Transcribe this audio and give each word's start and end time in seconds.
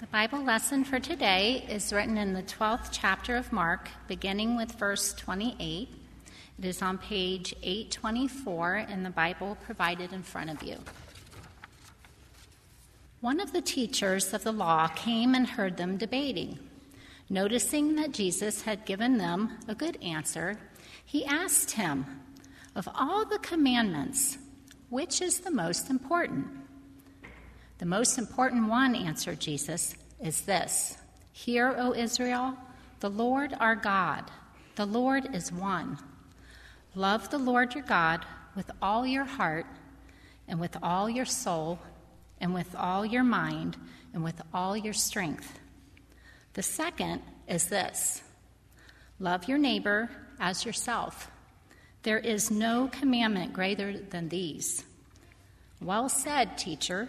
The 0.00 0.06
Bible 0.06 0.42
lesson 0.42 0.84
for 0.84 0.98
today 0.98 1.62
is 1.68 1.92
written 1.92 2.16
in 2.16 2.32
the 2.32 2.42
12th 2.42 2.88
chapter 2.90 3.36
of 3.36 3.52
Mark, 3.52 3.90
beginning 4.08 4.56
with 4.56 4.72
verse 4.72 5.12
28. 5.12 5.90
It 6.58 6.64
is 6.64 6.80
on 6.80 6.96
page 6.96 7.54
824 7.62 8.86
in 8.88 9.02
the 9.02 9.10
Bible 9.10 9.58
provided 9.62 10.14
in 10.14 10.22
front 10.22 10.48
of 10.48 10.62
you. 10.62 10.78
One 13.20 13.40
of 13.40 13.52
the 13.52 13.60
teachers 13.60 14.32
of 14.32 14.42
the 14.42 14.52
law 14.52 14.88
came 14.88 15.34
and 15.34 15.46
heard 15.46 15.76
them 15.76 15.98
debating. 15.98 16.58
Noticing 17.28 17.96
that 17.96 18.12
Jesus 18.12 18.62
had 18.62 18.86
given 18.86 19.18
them 19.18 19.58
a 19.68 19.74
good 19.74 20.02
answer, 20.02 20.58
he 21.04 21.26
asked 21.26 21.72
him, 21.72 22.06
Of 22.74 22.88
all 22.94 23.26
the 23.26 23.38
commandments, 23.40 24.38
which 24.88 25.20
is 25.20 25.40
the 25.40 25.50
most 25.50 25.90
important? 25.90 26.59
The 27.80 27.86
most 27.86 28.18
important 28.18 28.68
one, 28.68 28.94
answered 28.94 29.40
Jesus, 29.40 29.94
is 30.22 30.42
this 30.42 30.98
Hear, 31.32 31.74
O 31.78 31.94
Israel, 31.94 32.54
the 33.00 33.08
Lord 33.08 33.56
our 33.58 33.74
God, 33.74 34.30
the 34.76 34.84
Lord 34.84 35.34
is 35.34 35.50
one. 35.50 35.96
Love 36.94 37.30
the 37.30 37.38
Lord 37.38 37.74
your 37.74 37.84
God 37.84 38.26
with 38.54 38.70
all 38.82 39.06
your 39.06 39.24
heart, 39.24 39.64
and 40.46 40.60
with 40.60 40.76
all 40.82 41.08
your 41.08 41.24
soul, 41.24 41.78
and 42.38 42.52
with 42.52 42.76
all 42.76 43.06
your 43.06 43.24
mind, 43.24 43.78
and 44.12 44.22
with 44.22 44.42
all 44.52 44.76
your 44.76 44.92
strength. 44.92 45.58
The 46.52 46.62
second 46.62 47.22
is 47.48 47.70
this 47.70 48.20
love 49.18 49.48
your 49.48 49.56
neighbor 49.56 50.10
as 50.38 50.66
yourself. 50.66 51.30
There 52.02 52.18
is 52.18 52.50
no 52.50 52.88
commandment 52.92 53.54
greater 53.54 53.98
than 53.98 54.28
these. 54.28 54.84
Well 55.80 56.10
said, 56.10 56.58
teacher. 56.58 57.08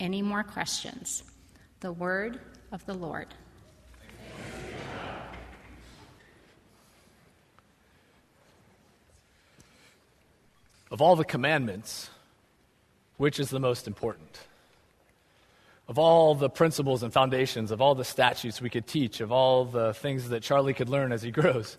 any 0.00 0.22
more 0.22 0.42
questions. 0.42 1.22
The 1.80 1.92
word 1.92 2.40
of 2.72 2.84
the 2.86 2.94
Lord. 2.94 3.28
Of 10.90 11.02
all 11.02 11.16
the 11.16 11.24
commandments, 11.24 12.10
which 13.18 13.38
is 13.38 13.50
the 13.50 13.60
most 13.60 13.86
important? 13.86 14.40
Of 15.86 15.98
all 15.98 16.34
the 16.34 16.48
principles 16.48 17.02
and 17.02 17.12
foundations, 17.12 17.70
of 17.70 17.80
all 17.80 17.94
the 17.94 18.04
statutes 18.04 18.60
we 18.60 18.70
could 18.70 18.86
teach, 18.86 19.20
of 19.20 19.30
all 19.30 19.64
the 19.64 19.94
things 19.94 20.28
that 20.30 20.42
Charlie 20.42 20.74
could 20.74 20.88
learn 20.88 21.12
as 21.12 21.22
he 21.22 21.30
grows, 21.38 21.76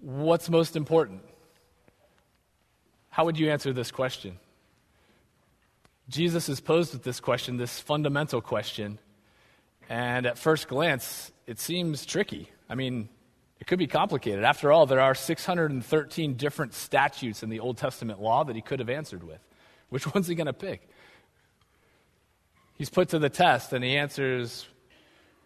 what's 0.00 0.50
most 0.50 0.76
important? 0.76 1.22
How 3.10 3.24
would 3.24 3.38
you 3.38 3.50
answer 3.50 3.72
this 3.72 3.92
question? 3.92 4.38
Jesus 6.08 6.48
is 6.48 6.60
posed 6.60 6.92
with 6.92 7.02
this 7.02 7.20
question, 7.20 7.56
this 7.56 7.80
fundamental 7.80 8.40
question, 8.40 8.98
and 9.88 10.26
at 10.26 10.38
first 10.38 10.68
glance, 10.68 11.32
it 11.46 11.58
seems 11.58 12.04
tricky. 12.04 12.50
I 12.68 12.74
mean, 12.74 13.08
it 13.60 13.66
could 13.66 13.78
be 13.78 13.86
complicated. 13.86 14.44
After 14.44 14.72
all, 14.72 14.86
there 14.86 15.00
are 15.00 15.14
613 15.14 16.34
different 16.34 16.74
statutes 16.74 17.42
in 17.42 17.48
the 17.48 17.60
Old 17.60 17.78
Testament 17.78 18.20
law 18.20 18.44
that 18.44 18.56
he 18.56 18.62
could 18.62 18.78
have 18.80 18.90
answered 18.90 19.24
with. 19.24 19.40
Which 19.88 20.06
one's 20.14 20.26
he 20.26 20.34
going 20.34 20.46
to 20.46 20.52
pick? 20.52 20.88
He's 22.76 22.90
put 22.90 23.10
to 23.10 23.18
the 23.18 23.30
test, 23.30 23.72
and 23.72 23.84
he 23.84 23.96
answers 23.96 24.66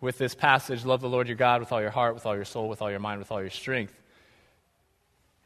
with 0.01 0.19
this 0.19 0.35
passage 0.35 0.85
Love 0.85 1.01
the 1.01 1.09
Lord 1.09 1.29
your 1.29 1.37
God 1.37 1.61
with 1.61 1.73
all 1.73 1.81
your 1.81 1.91
heart, 1.91 2.15
with 2.15 2.27
all 2.27 2.35
your 2.35 2.45
soul, 2.45 2.69
with 2.69 2.83
all 2.83 2.91
your 2.91 3.01
mind, 3.01 3.19
with 3.21 3.31
all 3.31 3.41
your 3.41 3.51
strength. 3.51 3.95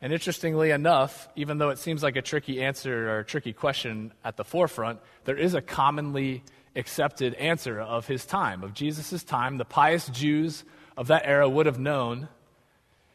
And 0.02 0.12
interestingly 0.12 0.72
enough, 0.72 1.28
even 1.36 1.58
though 1.58 1.70
it 1.70 1.78
seems 1.78 2.02
like 2.02 2.16
a 2.16 2.22
tricky 2.22 2.60
answer 2.60 3.08
or 3.08 3.18
a 3.20 3.24
tricky 3.24 3.52
question 3.52 4.12
at 4.24 4.36
the 4.36 4.42
forefront, 4.42 4.98
there 5.24 5.36
is 5.36 5.54
a 5.54 5.62
commonly 5.62 6.42
accepted 6.74 7.34
answer 7.34 7.80
of 7.80 8.08
his 8.08 8.26
time, 8.26 8.64
of 8.64 8.74
Jesus' 8.74 9.22
time. 9.22 9.58
The 9.58 9.64
pious 9.64 10.08
Jews 10.08 10.64
of 10.96 11.06
that 11.06 11.22
era 11.24 11.48
would 11.48 11.66
have 11.66 11.78
known 11.78 12.28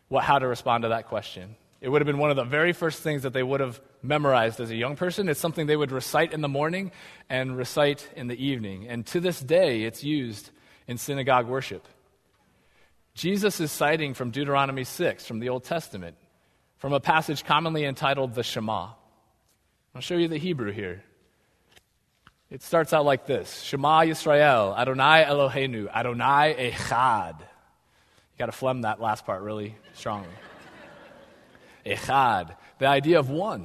what, 0.08 0.24
how 0.24 0.40
to 0.40 0.48
respond 0.48 0.84
to 0.84 0.90
that 0.90 1.08
question. 1.08 1.58
It 1.82 1.90
would 1.90 2.02
have 2.02 2.08
been 2.08 2.20
one 2.20 2.30
of 2.30 2.38
the 2.38 2.46
very 2.46 2.72
first 2.72 3.04
things 3.04 3.24
that 3.24 3.34
they 3.34 3.44
would 3.44 3.60
have 3.60 3.82
memorized 4.02 4.62
as 4.62 4.72
a 4.72 4.76
young 4.76 4.96
person. 4.96 5.28
It's 5.28 5.42
something 5.42 5.68
they 5.68 5.76
would 5.76 5.92
recite 5.92 6.32
in 6.32 6.40
the 6.40 6.48
morning 6.48 6.94
and 7.30 7.58
recite 7.58 8.10
in 8.16 8.28
the 8.28 8.46
evening. 8.46 8.88
And 8.88 9.06
to 9.08 9.20
this 9.20 9.42
day, 9.42 9.84
it's 9.84 10.06
used 10.06 10.52
in 10.88 10.98
synagogue 10.98 11.48
worship. 11.48 11.86
Jesus 13.14 13.60
is 13.60 13.74
citing 13.74 14.14
from 14.14 14.32
Deuteronomy 14.32 14.86
6 14.86 15.26
from 15.26 15.40
the 15.40 15.50
Old 15.50 15.66
Testament 15.66 16.16
from 16.78 16.94
a 16.94 17.00
passage 17.00 17.44
commonly 17.44 17.86
entitled 17.86 18.34
the 18.34 18.44
Shema. 18.44 18.90
I'll 19.96 20.02
show 20.02 20.16
you 20.16 20.28
the 20.28 20.38
Hebrew 20.38 20.72
here. 20.72 21.04
It 22.50 22.62
starts 22.62 22.94
out 22.94 23.04
like 23.04 23.26
this 23.26 23.62
Shema 23.62 24.02
Yisrael, 24.02 24.78
Adonai 24.78 25.26
Eloheinu, 25.26 25.92
Adonai 25.94 26.72
Echad. 26.72 27.40
You 27.40 28.40
got 28.40 28.46
to 28.46 28.52
phlegm 28.52 28.82
that 28.82 29.02
last 29.02 29.26
part 29.26 29.42
really 29.42 29.76
strongly. 29.94 30.30
Echad, 31.86 32.56
the 32.80 32.86
idea 32.86 33.20
of 33.20 33.30
one. 33.30 33.64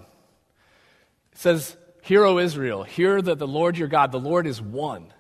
It 1.33 1.39
says, 1.39 1.77
Hear, 2.03 2.25
O 2.25 2.39
Israel, 2.39 2.83
hear 2.83 3.23
that 3.23 3.39
the 3.39 3.47
Lord 3.47 3.79
your 3.79 3.89
God, 3.89 4.11
the 4.11 4.19
Lord 4.19 4.47
is 4.47 4.61
one. 4.61 5.13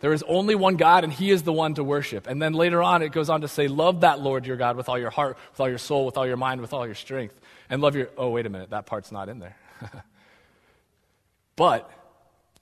There 0.00 0.12
is 0.12 0.22
only 0.24 0.54
one 0.54 0.76
God, 0.76 1.04
and 1.04 1.12
He 1.12 1.30
is 1.30 1.42
the 1.42 1.52
one 1.52 1.74
to 1.74 1.84
worship. 1.84 2.26
And 2.26 2.40
then 2.40 2.52
later 2.52 2.82
on, 2.82 3.02
it 3.02 3.12
goes 3.12 3.30
on 3.30 3.40
to 3.42 3.48
say, 3.48 3.68
Love 3.68 4.00
that 4.00 4.20
Lord 4.20 4.46
your 4.46 4.56
God 4.56 4.76
with 4.76 4.88
all 4.88 4.98
your 4.98 5.10
heart, 5.10 5.38
with 5.52 5.60
all 5.60 5.68
your 5.68 5.78
soul, 5.78 6.06
with 6.06 6.16
all 6.16 6.26
your 6.26 6.36
mind, 6.36 6.60
with 6.60 6.72
all 6.72 6.86
your 6.86 6.94
strength. 6.94 7.40
And 7.70 7.80
love 7.80 7.96
your. 7.96 8.10
Oh, 8.18 8.30
wait 8.30 8.46
a 8.46 8.50
minute, 8.50 8.70
that 8.70 8.86
part's 8.86 9.10
not 9.10 9.28
in 9.28 9.38
there. 9.38 9.56
but 11.56 11.90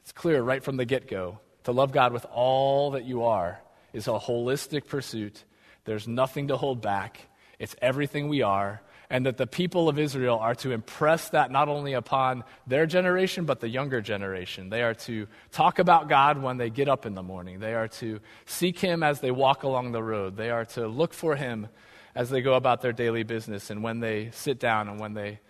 it's 0.03 0.13
clear 0.13 0.43
right 0.43 0.63
from 0.63 0.77
the 0.77 0.85
get 0.85 1.09
go 1.09 1.39
to 1.65 1.73
love 1.73 1.93
God 1.93 2.13
with 2.13 2.27
all 2.31 2.93
that 2.93 3.05
you 3.05 3.25
are 3.25 3.61
is 3.93 4.09
a 4.09 4.13
holistic 4.13 4.87
pursuit. 4.87 5.45
There's 5.85 6.07
nothing 6.07 6.49
to 6.49 6.57
hold 6.57 6.81
back, 6.81 7.21
it's 7.59 7.75
everything 7.81 8.29
we 8.29 8.43
are 8.43 8.81
and 9.13 9.27
that 9.27 9.37
the 9.37 9.47
people 9.47 9.91
of 9.91 9.99
Israel 9.99 10.39
are 10.39 10.55
to 10.55 10.71
impress 10.71 11.29
that 11.29 11.51
not 11.51 11.69
only 11.69 11.93
upon 11.93 12.45
their 12.67 12.87
generation, 12.87 13.45
but 13.45 13.61
the 13.61 13.69
younger 13.69 14.01
generation. 14.01 14.71
They 14.71 14.83
are 14.83 14.95
to 14.95 15.27
talk 15.51 15.79
about 15.79 16.09
God 16.09 16.43
when 16.43 16.57
they 16.57 16.71
get 16.71 16.89
up 16.89 17.05
in 17.05 17.15
the 17.15 17.23
morning, 17.23 17.61
they 17.61 17.75
are 17.75 17.89
to 17.89 18.21
seek 18.47 18.79
Him 18.79 19.03
as 19.03 19.21
they 19.21 19.31
walk 19.31 19.65
along 19.65 19.93
the 19.93 20.03
road, 20.03 20.39
they 20.39 20.49
are 20.49 20.65
to 20.65 20.89
look 20.89 21.13
for 21.13 21.37
Him 21.37 21.69
as 22.15 22.31
they 22.31 22.41
go 22.41 22.55
about 22.55 22.81
their 22.81 22.93
daily 22.93 23.23
business 23.23 23.69
and 23.69 23.83
when 23.83 24.01
they 24.01 24.31
sit 24.33 24.59
down 24.59 24.89
and 24.89 24.99
when 24.99 25.13
they, 25.13 25.41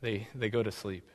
they, 0.00 0.26
they 0.34 0.48
go 0.48 0.62
to 0.62 0.72
sleep. 0.72 1.06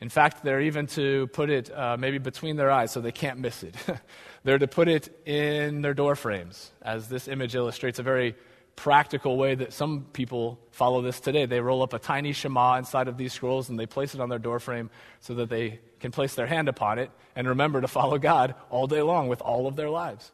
In 0.00 0.10
fact, 0.10 0.44
they're 0.44 0.60
even 0.60 0.86
to 0.88 1.26
put 1.28 1.50
it 1.50 1.76
uh, 1.76 1.96
maybe 1.98 2.18
between 2.18 2.54
their 2.54 2.70
eyes 2.70 2.92
so 2.92 3.00
they 3.00 3.10
can't 3.10 3.40
miss 3.40 3.64
it. 3.64 3.74
they're 4.44 4.58
to 4.58 4.68
put 4.68 4.86
it 4.86 5.26
in 5.26 5.82
their 5.82 5.94
door 5.94 6.14
frames, 6.14 6.70
as 6.82 7.08
this 7.08 7.26
image 7.26 7.56
illustrates 7.56 7.98
a 7.98 8.04
very 8.04 8.36
practical 8.76 9.36
way 9.36 9.54
that 9.54 9.72
some 9.72 10.06
people 10.12 10.58
follow 10.70 11.02
this 11.02 11.20
today. 11.20 11.46
They 11.46 11.60
roll 11.60 11.82
up 11.82 11.92
a 11.92 11.98
tiny 11.98 12.32
Shema 12.32 12.78
inside 12.78 13.08
of 13.08 13.16
these 13.16 13.32
scrolls 13.32 13.68
and 13.68 13.78
they 13.78 13.86
place 13.86 14.14
it 14.14 14.20
on 14.20 14.28
their 14.28 14.38
doorframe 14.38 14.90
so 15.20 15.34
that 15.34 15.48
they 15.48 15.80
can 16.00 16.10
place 16.10 16.34
their 16.34 16.46
hand 16.46 16.68
upon 16.68 16.98
it 16.98 17.10
and 17.36 17.48
remember 17.48 17.80
to 17.80 17.88
follow 17.88 18.18
God 18.18 18.54
all 18.70 18.86
day 18.86 19.02
long 19.02 19.28
with 19.28 19.40
all 19.40 19.66
of 19.66 19.76
their 19.76 19.90
lives. 19.90 20.32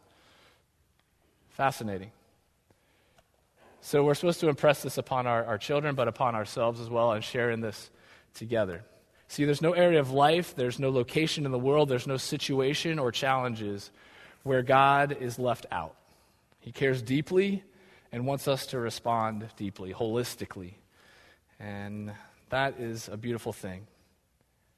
Fascinating. 1.51 2.13
So 3.81 4.05
we're 4.05 4.15
supposed 4.15 4.41
to 4.41 4.49
impress 4.49 4.83
this 4.83 4.99
upon 4.99 5.27
our, 5.27 5.45
our 5.45 5.59
children, 5.59 5.95
but 5.95 6.09
upon 6.09 6.35
ourselves 6.35 6.81
as 6.81 6.91
well, 6.91 7.13
and 7.13 7.23
share 7.23 7.51
in 7.51 7.61
this 7.61 7.91
together. 8.35 8.85
See, 9.29 9.45
there's 9.45 9.63
no 9.63 9.73
area 9.73 10.01
of 10.01 10.11
life, 10.11 10.55
there's 10.57 10.79
no 10.79 10.91
location 10.91 11.45
in 11.45 11.53
the 11.53 11.59
world, 11.59 11.89
there's 11.89 12.07
no 12.07 12.17
situation 12.17 12.99
or 12.99 13.13
challenges 13.13 13.91
where 14.43 14.63
God 14.63 15.17
is 15.21 15.39
left 15.39 15.67
out. 15.71 15.95
He 16.61 16.73
cares 16.73 17.03
deeply 17.03 17.63
and 18.13 18.27
wants 18.27 18.49
us 18.49 18.67
to 18.67 18.79
respond 18.79 19.49
deeply, 19.57 19.93
holistically. 19.93 20.75
And 21.61 22.13
that 22.51 22.81
is 22.81 23.09
a 23.09 23.17
beautiful 23.17 23.53
thing. 23.53 23.87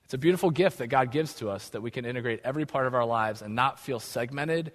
It's 0.05 0.15
a 0.15 0.19
beautiful 0.19 0.51
gift 0.51 0.79
that 0.79 0.89
God 0.89 1.13
gives 1.13 1.35
to 1.35 1.51
us 1.51 1.69
that 1.69 1.83
we 1.83 1.91
can 1.91 2.05
integrate 2.05 2.41
every 2.43 2.67
part 2.67 2.87
of 2.87 2.95
our 2.95 3.05
lives 3.05 3.43
and 3.43 3.55
not 3.55 3.79
feel 3.79 4.01
segmented 4.01 4.73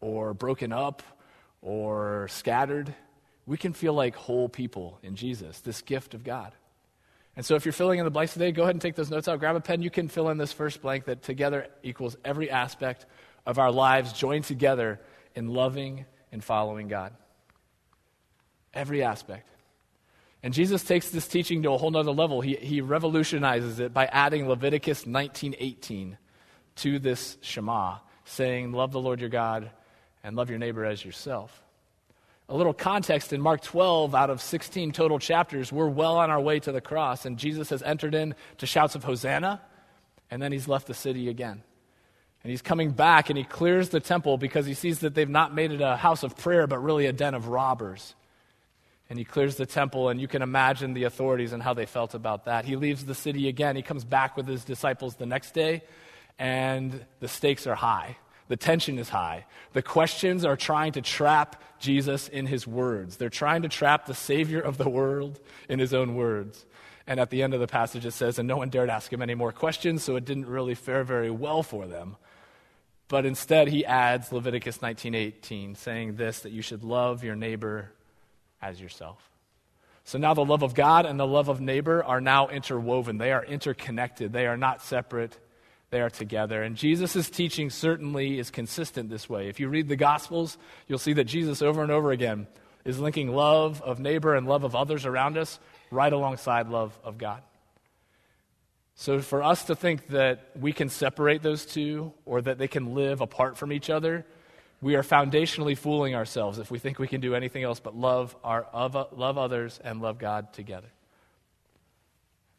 or 0.00 0.32
broken 0.32 0.72
up 0.72 1.02
or 1.60 2.28
scattered. 2.28 2.94
We 3.46 3.56
can 3.56 3.72
feel 3.72 3.94
like 3.94 4.14
whole 4.14 4.48
people 4.48 4.98
in 5.02 5.16
Jesus, 5.16 5.60
this 5.60 5.82
gift 5.82 6.14
of 6.14 6.22
God. 6.22 6.52
And 7.34 7.44
so, 7.44 7.54
if 7.54 7.66
you're 7.66 7.72
filling 7.72 7.98
in 7.98 8.04
the 8.04 8.10
blanks 8.10 8.32
today, 8.32 8.50
go 8.52 8.62
ahead 8.62 8.74
and 8.74 8.80
take 8.80 8.94
those 8.94 9.10
notes 9.10 9.28
out. 9.28 9.40
Grab 9.40 9.56
a 9.56 9.60
pen. 9.60 9.82
You 9.82 9.90
can 9.90 10.08
fill 10.08 10.30
in 10.30 10.38
this 10.38 10.52
first 10.52 10.80
blank 10.80 11.04
that 11.04 11.22
together 11.22 11.66
equals 11.82 12.16
every 12.24 12.50
aspect 12.50 13.06
of 13.44 13.58
our 13.58 13.70
lives 13.70 14.12
joined 14.12 14.44
together 14.44 15.00
in 15.34 15.48
loving 15.48 16.06
and 16.32 16.42
following 16.42 16.88
God. 16.88 17.12
Every 18.76 19.02
aspect. 19.02 19.48
And 20.42 20.54
Jesus 20.54 20.84
takes 20.84 21.10
this 21.10 21.26
teaching 21.26 21.62
to 21.62 21.72
a 21.72 21.78
whole 21.78 21.90
nother 21.90 22.12
level. 22.12 22.40
He, 22.40 22.54
he 22.54 22.80
revolutionizes 22.80 23.80
it 23.80 23.92
by 23.92 24.06
adding 24.06 24.48
Leviticus 24.48 25.04
19:18 25.04 26.16
to 26.76 26.98
this 26.98 27.38
Shema, 27.40 27.96
saying, 28.24 28.72
Love 28.72 28.92
the 28.92 29.00
Lord 29.00 29.20
your 29.20 29.30
God 29.30 29.70
and 30.22 30.36
love 30.36 30.50
your 30.50 30.58
neighbor 30.58 30.84
as 30.84 31.04
yourself. 31.04 31.62
A 32.48 32.56
little 32.56 32.74
context 32.74 33.32
in 33.32 33.40
Mark 33.40 33.60
12 33.62 34.14
out 34.14 34.30
of 34.30 34.40
16 34.40 34.92
total 34.92 35.18
chapters, 35.18 35.72
we're 35.72 35.88
well 35.88 36.16
on 36.18 36.30
our 36.30 36.40
way 36.40 36.60
to 36.60 36.70
the 36.70 36.80
cross, 36.80 37.24
and 37.24 37.38
Jesus 37.38 37.70
has 37.70 37.82
entered 37.82 38.14
in 38.14 38.36
to 38.58 38.66
shouts 38.66 38.94
of 38.94 39.02
Hosanna, 39.02 39.60
and 40.30 40.40
then 40.40 40.52
he's 40.52 40.68
left 40.68 40.86
the 40.86 40.94
city 40.94 41.28
again. 41.28 41.62
And 42.44 42.50
he's 42.52 42.62
coming 42.62 42.92
back 42.92 43.30
and 43.30 43.36
he 43.36 43.42
clears 43.42 43.88
the 43.88 43.98
temple 43.98 44.38
because 44.38 44.66
he 44.66 44.74
sees 44.74 45.00
that 45.00 45.16
they've 45.16 45.28
not 45.28 45.52
made 45.52 45.72
it 45.72 45.80
a 45.80 45.96
house 45.96 46.22
of 46.22 46.36
prayer, 46.36 46.68
but 46.68 46.78
really 46.78 47.06
a 47.06 47.12
den 47.12 47.34
of 47.34 47.48
robbers 47.48 48.14
and 49.08 49.18
he 49.18 49.24
clears 49.24 49.56
the 49.56 49.66
temple, 49.66 50.08
and 50.08 50.20
you 50.20 50.26
can 50.26 50.42
imagine 50.42 50.92
the 50.92 51.04
authorities 51.04 51.52
and 51.52 51.62
how 51.62 51.74
they 51.74 51.86
felt 51.86 52.14
about 52.14 52.46
that. 52.46 52.64
He 52.64 52.76
leaves 52.76 53.04
the 53.04 53.14
city 53.14 53.48
again. 53.48 53.76
He 53.76 53.82
comes 53.82 54.04
back 54.04 54.36
with 54.36 54.46
his 54.46 54.64
disciples 54.64 55.16
the 55.16 55.26
next 55.26 55.54
day, 55.54 55.82
and 56.38 57.04
the 57.20 57.28
stakes 57.28 57.66
are 57.66 57.76
high. 57.76 58.16
The 58.48 58.56
tension 58.56 58.98
is 58.98 59.08
high. 59.08 59.46
The 59.72 59.82
questions 59.82 60.44
are 60.44 60.56
trying 60.56 60.92
to 60.92 61.02
trap 61.02 61.62
Jesus 61.78 62.28
in 62.28 62.46
his 62.46 62.66
words. 62.66 63.16
They're 63.16 63.28
trying 63.28 63.62
to 63.62 63.68
trap 63.68 64.06
the 64.06 64.14
Savior 64.14 64.60
of 64.60 64.78
the 64.78 64.88
world 64.88 65.40
in 65.68 65.78
his 65.78 65.92
own 65.92 66.14
words. 66.14 66.64
And 67.08 67.20
at 67.20 67.30
the 67.30 67.42
end 67.42 67.54
of 67.54 67.60
the 67.60 67.66
passage, 67.66 68.04
it 68.06 68.12
says, 68.12 68.38
And 68.38 68.48
no 68.48 68.56
one 68.56 68.70
dared 68.70 68.90
ask 68.90 69.12
him 69.12 69.22
any 69.22 69.34
more 69.34 69.52
questions, 69.52 70.02
so 70.02 70.16
it 70.16 70.24
didn't 70.24 70.46
really 70.46 70.74
fare 70.74 71.04
very 71.04 71.30
well 71.30 71.62
for 71.62 71.86
them. 71.86 72.16
But 73.08 73.24
instead, 73.24 73.68
he 73.68 73.84
adds 73.84 74.32
Leviticus 74.32 74.78
19:18, 74.78 75.76
saying 75.76 76.16
this 76.16 76.40
that 76.40 76.50
you 76.50 76.62
should 76.62 76.82
love 76.82 77.22
your 77.22 77.36
neighbor 77.36 77.92
as 78.60 78.80
yourself. 78.80 79.30
So 80.04 80.18
now 80.18 80.34
the 80.34 80.44
love 80.44 80.62
of 80.62 80.74
God 80.74 81.04
and 81.04 81.18
the 81.18 81.26
love 81.26 81.48
of 81.48 81.60
neighbor 81.60 82.02
are 82.04 82.20
now 82.20 82.48
interwoven. 82.48 83.18
They 83.18 83.32
are 83.32 83.44
interconnected. 83.44 84.32
They 84.32 84.46
are 84.46 84.56
not 84.56 84.80
separate. 84.82 85.36
They 85.90 86.00
are 86.00 86.10
together. 86.10 86.62
And 86.62 86.76
Jesus' 86.76 87.28
teaching 87.28 87.70
certainly 87.70 88.38
is 88.38 88.50
consistent 88.50 89.10
this 89.10 89.28
way. 89.28 89.48
If 89.48 89.58
you 89.58 89.68
read 89.68 89.88
the 89.88 89.96
Gospels, 89.96 90.58
you'll 90.86 90.98
see 90.98 91.12
that 91.14 91.24
Jesus 91.24 91.60
over 91.60 91.82
and 91.82 91.90
over 91.90 92.12
again 92.12 92.46
is 92.84 93.00
linking 93.00 93.34
love 93.34 93.82
of 93.82 93.98
neighbor 93.98 94.34
and 94.36 94.46
love 94.46 94.62
of 94.62 94.76
others 94.76 95.06
around 95.06 95.36
us 95.36 95.58
right 95.90 96.12
alongside 96.12 96.68
love 96.68 96.96
of 97.02 97.18
God. 97.18 97.42
So 98.94 99.20
for 99.20 99.42
us 99.42 99.64
to 99.64 99.74
think 99.74 100.06
that 100.08 100.50
we 100.58 100.72
can 100.72 100.88
separate 100.88 101.42
those 101.42 101.66
two 101.66 102.12
or 102.24 102.40
that 102.42 102.58
they 102.58 102.68
can 102.68 102.94
live 102.94 103.20
apart 103.20 103.58
from 103.58 103.72
each 103.72 103.90
other 103.90 104.24
we 104.80 104.94
are 104.94 105.02
foundationally 105.02 105.76
fooling 105.76 106.14
ourselves 106.14 106.58
if 106.58 106.70
we 106.70 106.78
think 106.78 106.98
we 106.98 107.08
can 107.08 107.20
do 107.20 107.34
anything 107.34 107.62
else 107.62 107.80
but 107.80 107.96
love, 107.96 108.36
our, 108.44 108.66
love 108.74 109.38
others 109.38 109.80
and 109.82 110.00
love 110.00 110.18
God 110.18 110.52
together. 110.52 110.88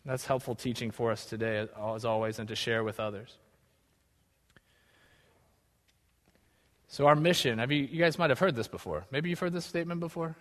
That's 0.05 0.25
helpful 0.25 0.55
teaching 0.55 0.91
for 0.91 1.11
us 1.11 1.25
today, 1.25 1.67
as 1.95 2.05
always, 2.05 2.39
and 2.39 2.47
to 2.47 2.55
share 2.55 2.83
with 2.83 2.99
others. 2.99 3.37
So, 6.87 7.05
our 7.05 7.15
mission, 7.15 7.59
you, 7.69 7.75
you 7.75 7.99
guys 7.99 8.17
might 8.17 8.29
have 8.29 8.39
heard 8.39 8.55
this 8.55 8.69
before. 8.69 9.05
Maybe 9.11 9.29
you've 9.29 9.39
heard 9.39 9.51
this 9.51 9.65
statement 9.65 9.99
before. 9.99 10.37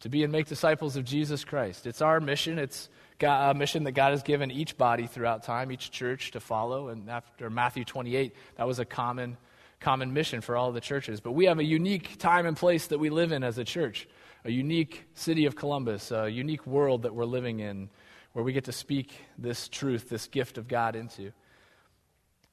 To 0.00 0.10
be 0.10 0.22
and 0.22 0.30
make 0.30 0.46
disciples 0.46 0.96
of 0.96 1.04
Jesus 1.04 1.42
Christ. 1.42 1.86
It's 1.86 2.02
our 2.02 2.20
mission. 2.20 2.58
It's 2.58 2.90
a 3.22 3.54
mission 3.54 3.84
that 3.84 3.92
God 3.92 4.10
has 4.10 4.22
given 4.22 4.50
each 4.50 4.76
body 4.76 5.06
throughout 5.06 5.42
time, 5.42 5.72
each 5.72 5.90
church 5.90 6.32
to 6.32 6.40
follow. 6.40 6.88
And 6.88 7.08
after 7.08 7.48
Matthew 7.48 7.86
28, 7.86 8.34
that 8.56 8.66
was 8.66 8.78
a 8.78 8.84
common 8.84 9.38
common 9.80 10.12
mission 10.12 10.40
for 10.40 10.56
all 10.56 10.72
the 10.72 10.80
churches. 10.80 11.20
But 11.20 11.32
we 11.32 11.46
have 11.46 11.58
a 11.58 11.64
unique 11.64 12.18
time 12.18 12.46
and 12.46 12.56
place 12.56 12.86
that 12.88 12.98
we 12.98 13.10
live 13.10 13.32
in 13.32 13.44
as 13.44 13.58
a 13.58 13.64
church, 13.64 14.08
a 14.44 14.50
unique 14.50 15.06
city 15.14 15.46
of 15.46 15.56
Columbus, 15.56 16.10
a 16.10 16.28
unique 16.28 16.66
world 16.66 17.02
that 17.02 17.14
we're 17.14 17.24
living 17.24 17.60
in 17.60 17.88
where 18.32 18.44
we 18.44 18.52
get 18.52 18.64
to 18.64 18.72
speak 18.72 19.14
this 19.38 19.68
truth, 19.68 20.08
this 20.08 20.26
gift 20.26 20.58
of 20.58 20.68
God 20.68 20.94
into. 20.94 21.32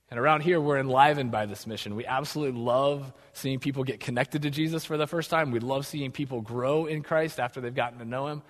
And 0.09 0.19
around 0.19 0.41
here, 0.41 0.61
we're 0.61 0.77
enlivened 0.77 1.31
by 1.31 1.45
this 1.45 1.65
mission. 1.65 1.95
We 1.95 2.05
absolutely 2.05 2.61
love 2.61 3.11
seeing 3.33 3.59
people 3.59 3.83
get 3.83 3.99
connected 3.99 4.43
to 4.43 4.49
Jesus 4.49 4.85
for 4.85 4.95
the 4.95 5.07
first 5.07 5.29
time. 5.29 5.51
We 5.51 5.59
love 5.59 5.87
seeing 5.87 6.11
people 6.11 6.39
grow 6.39 6.85
in 6.85 7.01
Christ 7.01 7.39
after 7.39 7.61
they've 7.61 7.73
gotten 7.73 7.99
to 7.99 8.05
know 8.05 8.27
Him. 8.27 8.43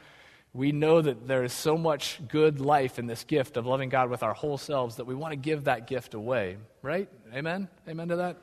We 0.54 0.72
know 0.72 1.02
that 1.02 1.28
there 1.28 1.44
is 1.44 1.54
so 1.54 1.78
much 1.78 2.20
good 2.28 2.60
life 2.60 3.00
in 3.00 3.08
this 3.08 3.24
gift 3.24 3.58
of 3.58 3.66
loving 3.66 3.90
God 3.90 4.10
with 4.10 4.22
our 4.22 4.34
whole 4.34 4.58
selves 4.58 4.98
that 4.98 5.06
we 5.06 5.16
want 5.16 5.32
to 5.32 5.38
give 5.38 5.64
that 5.64 5.88
gift 5.88 6.14
away, 6.14 6.58
right? 6.82 7.10
Amen? 7.34 7.68
Amen 7.88 8.10
to 8.10 8.18
that? 8.18 8.38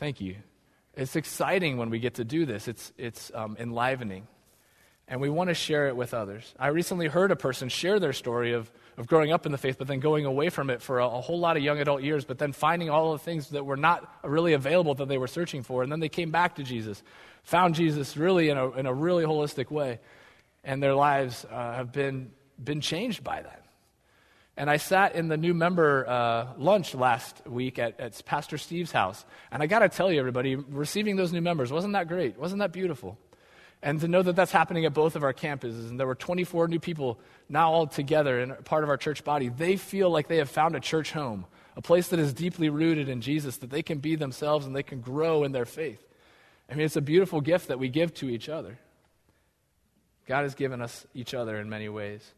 Thank 0.00 0.22
you. 0.22 0.36
It's 0.94 1.14
exciting 1.14 1.76
when 1.76 1.90
we 1.90 1.98
get 1.98 2.14
to 2.14 2.24
do 2.24 2.46
this, 2.46 2.68
it's, 2.68 2.90
it's 2.96 3.30
um, 3.34 3.54
enlivening. 3.60 4.26
And 5.06 5.20
we 5.20 5.28
want 5.28 5.48
to 5.48 5.54
share 5.54 5.88
it 5.88 5.96
with 5.96 6.14
others. 6.14 6.54
I 6.58 6.68
recently 6.68 7.06
heard 7.06 7.30
a 7.30 7.36
person 7.36 7.68
share 7.68 8.00
their 8.00 8.14
story 8.14 8.54
of, 8.54 8.70
of 8.96 9.06
growing 9.06 9.30
up 9.30 9.44
in 9.44 9.52
the 9.52 9.58
faith, 9.58 9.76
but 9.76 9.88
then 9.88 10.00
going 10.00 10.24
away 10.24 10.48
from 10.48 10.70
it 10.70 10.80
for 10.80 11.00
a, 11.00 11.06
a 11.06 11.20
whole 11.20 11.38
lot 11.38 11.58
of 11.58 11.62
young 11.62 11.80
adult 11.80 12.02
years, 12.02 12.24
but 12.24 12.38
then 12.38 12.52
finding 12.52 12.88
all 12.88 13.12
the 13.12 13.18
things 13.18 13.50
that 13.50 13.66
were 13.66 13.76
not 13.76 14.10
really 14.24 14.54
available 14.54 14.94
that 14.94 15.08
they 15.08 15.18
were 15.18 15.26
searching 15.26 15.62
for. 15.62 15.82
And 15.82 15.92
then 15.92 16.00
they 16.00 16.08
came 16.08 16.30
back 16.30 16.54
to 16.54 16.62
Jesus, 16.62 17.02
found 17.42 17.74
Jesus 17.74 18.16
really 18.16 18.48
in 18.48 18.56
a, 18.56 18.70
in 18.70 18.86
a 18.86 18.94
really 18.94 19.24
holistic 19.24 19.70
way. 19.70 20.00
And 20.64 20.82
their 20.82 20.94
lives 20.94 21.44
uh, 21.44 21.74
have 21.74 21.92
been, 21.92 22.30
been 22.62 22.80
changed 22.80 23.22
by 23.22 23.42
that. 23.42 23.66
And 24.60 24.68
I 24.68 24.76
sat 24.76 25.14
in 25.14 25.28
the 25.28 25.38
new 25.38 25.54
member 25.54 26.06
uh, 26.06 26.48
lunch 26.58 26.94
last 26.94 27.40
week 27.46 27.78
at, 27.78 27.98
at 27.98 28.22
Pastor 28.26 28.58
Steve's 28.58 28.92
house. 28.92 29.24
And 29.50 29.62
I 29.62 29.66
got 29.66 29.78
to 29.78 29.88
tell 29.88 30.12
you, 30.12 30.18
everybody, 30.20 30.54
receiving 30.54 31.16
those 31.16 31.32
new 31.32 31.40
members, 31.40 31.72
wasn't 31.72 31.94
that 31.94 32.08
great? 32.08 32.38
Wasn't 32.38 32.58
that 32.58 32.70
beautiful? 32.70 33.16
And 33.80 33.98
to 34.02 34.06
know 34.06 34.20
that 34.20 34.36
that's 34.36 34.52
happening 34.52 34.84
at 34.84 34.92
both 34.92 35.16
of 35.16 35.24
our 35.24 35.32
campuses, 35.32 35.88
and 35.88 35.98
there 35.98 36.06
were 36.06 36.14
24 36.14 36.68
new 36.68 36.78
people 36.78 37.18
now 37.48 37.72
all 37.72 37.86
together 37.86 38.38
and 38.38 38.62
part 38.66 38.84
of 38.84 38.90
our 38.90 38.98
church 38.98 39.24
body, 39.24 39.48
they 39.48 39.78
feel 39.78 40.10
like 40.10 40.28
they 40.28 40.36
have 40.36 40.50
found 40.50 40.76
a 40.76 40.80
church 40.80 41.12
home, 41.12 41.46
a 41.74 41.80
place 41.80 42.08
that 42.08 42.18
is 42.18 42.34
deeply 42.34 42.68
rooted 42.68 43.08
in 43.08 43.22
Jesus, 43.22 43.56
that 43.56 43.70
they 43.70 43.82
can 43.82 43.96
be 43.96 44.14
themselves 44.14 44.66
and 44.66 44.76
they 44.76 44.82
can 44.82 45.00
grow 45.00 45.42
in 45.42 45.52
their 45.52 45.64
faith. 45.64 46.06
I 46.70 46.74
mean, 46.74 46.84
it's 46.84 46.96
a 46.96 47.00
beautiful 47.00 47.40
gift 47.40 47.68
that 47.68 47.78
we 47.78 47.88
give 47.88 48.12
to 48.16 48.28
each 48.28 48.50
other. 48.50 48.78
God 50.26 50.42
has 50.42 50.54
given 50.54 50.82
us 50.82 51.06
each 51.14 51.32
other 51.32 51.58
in 51.58 51.70
many 51.70 51.88
ways. 51.88 52.30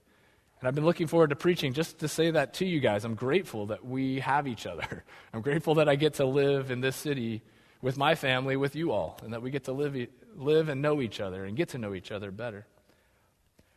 And 0.62 0.68
I've 0.68 0.76
been 0.76 0.84
looking 0.84 1.08
forward 1.08 1.30
to 1.30 1.36
preaching 1.36 1.72
just 1.72 1.98
to 1.98 2.08
say 2.08 2.30
that 2.30 2.54
to 2.54 2.64
you 2.64 2.78
guys. 2.78 3.04
I'm 3.04 3.16
grateful 3.16 3.66
that 3.66 3.84
we 3.84 4.20
have 4.20 4.46
each 4.46 4.64
other. 4.64 5.02
I'm 5.34 5.40
grateful 5.40 5.74
that 5.74 5.88
I 5.88 5.96
get 5.96 6.14
to 6.14 6.24
live 6.24 6.70
in 6.70 6.80
this 6.80 6.94
city 6.94 7.42
with 7.80 7.96
my 7.96 8.14
family, 8.14 8.54
with 8.54 8.76
you 8.76 8.92
all, 8.92 9.18
and 9.24 9.32
that 9.32 9.42
we 9.42 9.50
get 9.50 9.64
to 9.64 9.72
live, 9.72 9.96
live 10.36 10.68
and 10.68 10.80
know 10.80 11.02
each 11.02 11.18
other 11.18 11.44
and 11.44 11.56
get 11.56 11.70
to 11.70 11.78
know 11.78 11.94
each 11.94 12.12
other 12.12 12.30
better. 12.30 12.64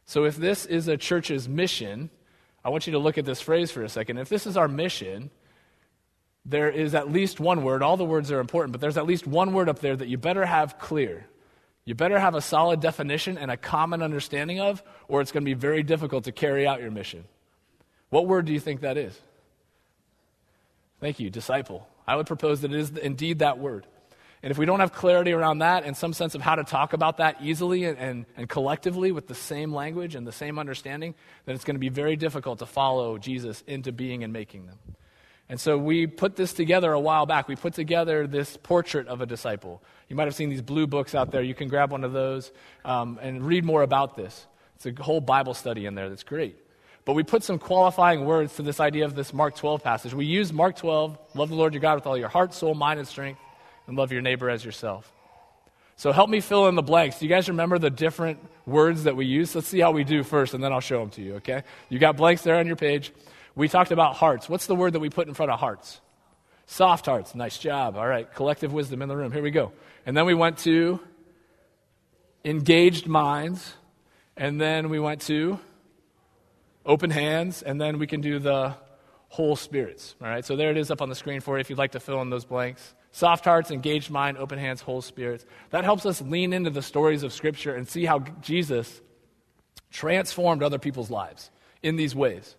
So, 0.06 0.26
if 0.26 0.36
this 0.36 0.68
is 0.68 0.88
a 0.88 0.96
church's 0.96 1.50
mission, 1.50 2.12
I 2.64 2.70
want 2.70 2.86
you 2.86 2.94
to 2.94 3.00
look 3.00 3.18
at 3.18 3.26
this 3.26 3.42
phrase 3.42 3.72
for 3.72 3.82
a 3.82 3.90
second. 3.90 4.20
If 4.20 4.30
this 4.30 4.46
is 4.46 4.56
our 4.56 4.68
mission, 4.68 5.32
there 6.46 6.70
is 6.70 6.94
at 6.94 7.12
least 7.12 7.40
one 7.40 7.64
word. 7.64 7.82
All 7.82 7.98
the 7.98 8.06
words 8.06 8.32
are 8.32 8.40
important, 8.40 8.74
but 8.74 8.82
there's 8.82 8.98
at 8.98 9.08
least 9.08 9.26
one 9.26 9.54
word 9.54 9.70
up 9.70 9.80
there 9.80 9.96
that 9.96 10.08
you 10.08 10.20
better 10.20 10.46
have 10.46 10.78
clear. 10.78 11.26
You 11.86 11.94
better 11.94 12.20
have 12.20 12.34
a 12.34 12.42
solid 12.42 12.80
definition 12.80 13.38
and 13.38 13.52
a 13.52 13.58
common 13.58 14.02
understanding 14.02 14.60
of, 14.60 14.82
or 15.08 15.22
it's 15.22 15.32
going 15.32 15.44
to 15.44 15.46
be 15.46 15.54
very 15.54 15.84
difficult 15.84 16.24
to 16.24 16.32
carry 16.32 16.68
out 16.68 16.82
your 16.82 16.90
mission. 16.90 17.26
What 18.10 18.26
word 18.26 18.46
do 18.46 18.54
you 18.54 18.60
think 18.60 18.82
that 18.82 18.98
is? 18.98 19.20
Thank 21.00 21.20
you, 21.20 21.30
disciple. 21.30 21.88
I 22.08 22.16
would 22.16 22.26
propose 22.26 22.62
that 22.62 22.74
it 22.74 22.80
is 22.80 22.90
indeed 22.92 23.40
that 23.40 23.60
word. 23.60 23.86
And 24.42 24.52
if 24.52 24.58
we 24.58 24.66
don't 24.66 24.80
have 24.80 24.94
clarity 24.94 25.32
around 25.32 25.60
that 25.60 25.86
and 25.86 25.98
some 25.98 26.14
sense 26.14 26.36
of 26.36 26.42
how 26.42 26.56
to 26.56 26.64
talk 26.64 26.94
about 26.94 27.18
that 27.18 27.38
easily 27.42 27.86
and, 27.86 27.98
and, 27.98 28.26
and, 28.38 28.48
collectively 28.48 29.12
with 29.12 29.28
the 29.28 29.34
same 29.34 29.74
language 29.74 30.14
and 30.14 30.26
the 30.28 30.32
same 30.32 30.60
understanding, 30.60 31.16
then 31.46 31.56
it's 31.56 31.64
going 31.64 31.76
to 31.76 31.80
be 31.80 31.90
very 31.90 32.16
difficult 32.16 32.60
to 32.60 32.66
follow 32.68 33.18
Jesus 33.18 33.64
into 33.66 33.92
being 33.92 34.24
and 34.24 34.32
making 34.32 34.68
them. 34.68 34.78
And 35.48 35.60
so 35.60 35.78
we 35.78 36.08
put 36.08 36.36
this 36.36 36.54
together 36.54 36.92
a 36.92 37.00
while 37.00 37.26
back. 37.26 37.48
We 37.48 37.56
put 37.56 37.74
together 37.74 38.26
this 38.26 38.58
portrait 38.58 39.08
of 39.08 39.22
a 39.22 39.26
disciple. 39.26 39.82
You 40.10 40.16
might 40.16 40.26
have 40.26 40.36
seen 40.36 40.50
these 40.50 40.62
blue 40.62 40.88
books 40.88 41.14
out 41.14 41.32
there. 41.32 41.44
You 41.44 41.54
can 41.54 41.68
grab 41.68 41.92
one 41.92 42.04
of 42.04 42.14
those 42.14 42.52
um, 42.84 43.20
and 43.22 43.46
read 43.46 43.64
more 43.64 43.84
about 43.84 44.16
this. 44.16 44.48
It's 44.76 44.86
a 44.86 45.04
whole 45.04 45.22
Bible 45.22 45.54
study 45.54 45.86
in 45.86 45.96
there 45.96 46.10
that's 46.10 46.24
great. 46.24 46.58
But 47.06 47.14
we 47.14 47.22
put 47.22 47.44
some 47.44 47.60
qualifying 47.60 48.26
words 48.26 48.56
to 48.56 48.64
this 48.64 48.80
idea 48.80 49.06
of 49.06 49.14
this 49.14 49.32
Mark 49.32 49.56
12 49.56 49.84
passage. 49.84 50.14
We 50.14 50.26
use 50.26 50.52
Mark 50.52 50.76
12, 50.76 51.18
love 51.36 51.50
the 51.50 51.56
Lord 51.56 51.74
your 51.74 51.82
God 51.82 51.96
with 51.96 52.08
all 52.08 52.18
your 52.18 52.30
heart, 52.30 52.54
soul, 52.54 52.74
mind, 52.74 52.98
and 52.98 53.08
strength, 53.08 53.40
and 53.86 53.96
love 53.96 54.12
your 54.12 54.24
neighbor 54.24 54.50
as 54.50 54.66
yourself. 54.66 55.12
So 55.98 56.12
help 56.12 56.30
me 56.30 56.42
fill 56.42 56.68
in 56.68 56.76
the 56.76 56.82
blanks. 56.82 57.20
Do 57.20 57.26
you 57.26 57.30
guys 57.30 57.48
remember 57.48 57.78
the 57.78 57.92
different 57.92 58.40
words 58.66 59.04
that 59.04 59.16
we 59.16 59.28
use? 59.28 59.54
Let's 59.54 59.68
see 59.68 59.80
how 59.80 59.92
we 59.92 60.04
do 60.04 60.24
first, 60.24 60.56
and 60.56 60.64
then 60.64 60.74
I'll 60.74 60.82
show 60.82 61.00
them 61.00 61.12
to 61.12 61.22
you, 61.22 61.36
okay? 61.36 61.64
You 61.90 62.00
got 62.00 62.18
blanks 62.18 62.42
there 62.42 62.56
on 62.56 62.66
your 62.68 62.76
page. 62.76 63.14
We 63.56 63.70
talked 63.70 63.92
about 63.92 64.16
hearts. 64.16 64.50
What's 64.50 64.68
the 64.68 64.76
word 64.76 64.94
that 64.94 65.00
we 65.00 65.10
put 65.10 65.28
in 65.28 65.34
front 65.34 65.52
of 65.52 65.60
hearts? 65.60 66.02
Soft 66.66 67.06
hearts. 67.06 67.36
Nice 67.36 67.58
job. 67.58 67.96
All 67.96 68.08
right, 68.08 68.32
collective 68.34 68.74
wisdom 68.74 69.02
in 69.02 69.10
the 69.10 69.16
room. 69.16 69.32
Here 69.32 69.42
we 69.42 69.52
go. 69.52 69.72
And 70.06 70.16
then 70.16 70.26
we 70.26 70.34
went 70.34 70.58
to 70.60 71.00
engaged 72.44 73.08
minds. 73.08 73.74
And 74.38 74.60
then 74.60 74.90
we 74.90 75.00
went 75.00 75.22
to 75.22 75.60
open 76.86 77.10
hands. 77.10 77.62
And 77.62 77.80
then 77.80 77.98
we 77.98 78.08
can 78.08 78.22
do 78.22 78.40
the 78.40 78.76
whole 79.30 79.56
spirits. 79.56 80.16
All 80.22 80.28
right, 80.28 80.46
so 80.46 80.56
there 80.56 80.72
it 80.72 80.78
is 80.78 80.92
up 80.92 81.02
on 81.02 81.10
the 81.10 81.16
screen 81.16 81.40
for 81.42 81.56
you 81.56 81.62
if 81.62 81.70
you'd 81.70 81.80
like 81.80 81.94
to 81.94 82.00
fill 82.00 82.22
in 82.22 82.30
those 82.30 82.46
blanks. 82.46 82.94
Soft 83.12 83.46
hearts, 83.46 83.72
engaged 83.72 84.10
mind, 84.10 84.38
open 84.38 84.60
hands, 84.60 84.82
whole 84.82 85.02
spirits. 85.02 85.46
That 85.70 85.86
helps 85.86 86.06
us 86.06 86.22
lean 86.22 86.52
into 86.52 86.70
the 86.70 86.82
stories 86.82 87.24
of 87.24 87.32
Scripture 87.32 87.74
and 87.74 87.88
see 87.88 88.04
how 88.04 88.20
Jesus 88.42 89.02
transformed 89.90 90.62
other 90.62 90.80
people's 90.80 91.10
lives 91.10 91.50
in 91.82 91.96
these 91.96 92.14
ways. 92.14 92.56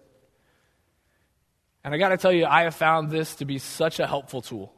And 1.87 1.95
I 1.95 1.99
got 1.99 2.09
to 2.09 2.17
tell 2.17 2.33
you, 2.33 2.47
I 2.47 2.65
have 2.65 2.75
found 2.75 3.13
this 3.13 3.37
to 3.37 3.45
be 3.45 3.59
such 3.59 4.01
a 4.01 4.09
helpful 4.09 4.43
tool, 4.43 4.73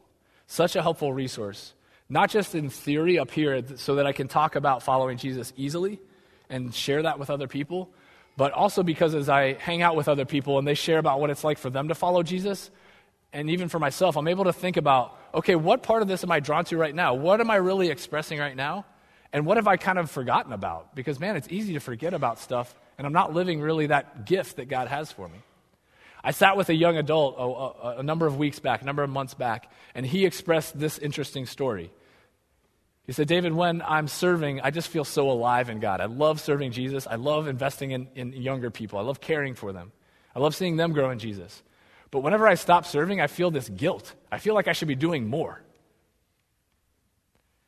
such 0.45 0.75
a 0.75 0.81
helpful 0.83 1.11
resource. 1.11 1.73
Not 2.07 2.29
just 2.29 2.53
in 2.53 2.69
theory 2.69 3.17
up 3.17 3.31
here 3.31 3.63
so 3.77 3.95
that 3.95 4.05
I 4.05 4.11
can 4.11 4.27
talk 4.27 4.55
about 4.55 4.83
following 4.83 5.17
Jesus 5.17 5.51
easily 5.57 5.99
and 6.51 6.71
share 6.71 7.01
that 7.01 7.17
with 7.17 7.31
other 7.31 7.47
people, 7.47 7.89
but 8.37 8.51
also 8.51 8.83
because 8.83 9.15
as 9.15 9.27
I 9.27 9.53
hang 9.53 9.81
out 9.81 9.95
with 9.95 10.07
other 10.07 10.23
people 10.23 10.59
and 10.59 10.67
they 10.67 10.75
share 10.75 10.99
about 10.99 11.19
what 11.19 11.31
it's 11.31 11.43
like 11.43 11.57
for 11.57 11.71
them 11.71 11.87
to 11.87 11.95
follow 11.95 12.21
Jesus, 12.21 12.69
and 13.33 13.49
even 13.49 13.69
for 13.69 13.79
myself, 13.79 14.15
I'm 14.15 14.27
able 14.27 14.43
to 14.43 14.53
think 14.53 14.77
about 14.77 15.17
okay, 15.33 15.55
what 15.55 15.81
part 15.81 16.03
of 16.03 16.07
this 16.07 16.23
am 16.23 16.29
I 16.29 16.39
drawn 16.39 16.63
to 16.65 16.77
right 16.77 16.93
now? 16.93 17.15
What 17.15 17.41
am 17.41 17.49
I 17.49 17.55
really 17.55 17.89
expressing 17.89 18.37
right 18.37 18.55
now? 18.55 18.85
And 19.33 19.47
what 19.47 19.57
have 19.57 19.67
I 19.67 19.77
kind 19.77 19.97
of 19.97 20.11
forgotten 20.11 20.53
about? 20.53 20.93
Because, 20.95 21.19
man, 21.19 21.35
it's 21.35 21.47
easy 21.49 21.73
to 21.73 21.79
forget 21.79 22.13
about 22.13 22.37
stuff, 22.37 22.75
and 22.99 23.07
I'm 23.07 23.13
not 23.13 23.33
living 23.33 23.61
really 23.61 23.87
that 23.87 24.27
gift 24.27 24.57
that 24.57 24.69
God 24.69 24.87
has 24.87 25.11
for 25.11 25.27
me. 25.27 25.39
I 26.23 26.31
sat 26.31 26.57
with 26.57 26.69
a 26.69 26.73
young 26.73 26.97
adult 26.97 27.35
a, 27.37 27.41
a, 27.41 27.97
a 27.99 28.03
number 28.03 28.27
of 28.27 28.37
weeks 28.37 28.59
back, 28.59 28.81
a 28.81 28.85
number 28.85 29.03
of 29.03 29.09
months 29.09 29.33
back, 29.33 29.71
and 29.95 30.05
he 30.05 30.25
expressed 30.25 30.77
this 30.77 30.97
interesting 30.97 31.45
story. 31.45 31.91
He 33.05 33.13
said, 33.13 33.27
David, 33.27 33.53
when 33.53 33.81
I'm 33.81 34.07
serving, 34.07 34.61
I 34.61 34.69
just 34.69 34.89
feel 34.89 35.03
so 35.03 35.31
alive 35.31 35.69
in 35.69 35.79
God. 35.79 35.99
I 35.99 36.05
love 36.05 36.39
serving 36.39 36.73
Jesus. 36.73 37.07
I 37.07 37.15
love 37.15 37.47
investing 37.47 37.91
in, 37.91 38.07
in 38.13 38.33
younger 38.33 38.69
people. 38.69 38.99
I 38.99 39.01
love 39.01 39.19
caring 39.19 39.55
for 39.55 39.73
them. 39.73 39.91
I 40.35 40.39
love 40.39 40.55
seeing 40.55 40.75
them 40.75 40.93
grow 40.93 41.09
in 41.09 41.17
Jesus. 41.17 41.63
But 42.11 42.19
whenever 42.19 42.47
I 42.47 42.53
stop 42.53 42.85
serving, 42.85 43.19
I 43.19 43.27
feel 43.27 43.49
this 43.49 43.67
guilt. 43.67 44.13
I 44.31 44.37
feel 44.37 44.53
like 44.53 44.67
I 44.67 44.73
should 44.73 44.87
be 44.87 44.95
doing 44.95 45.27
more. 45.27 45.59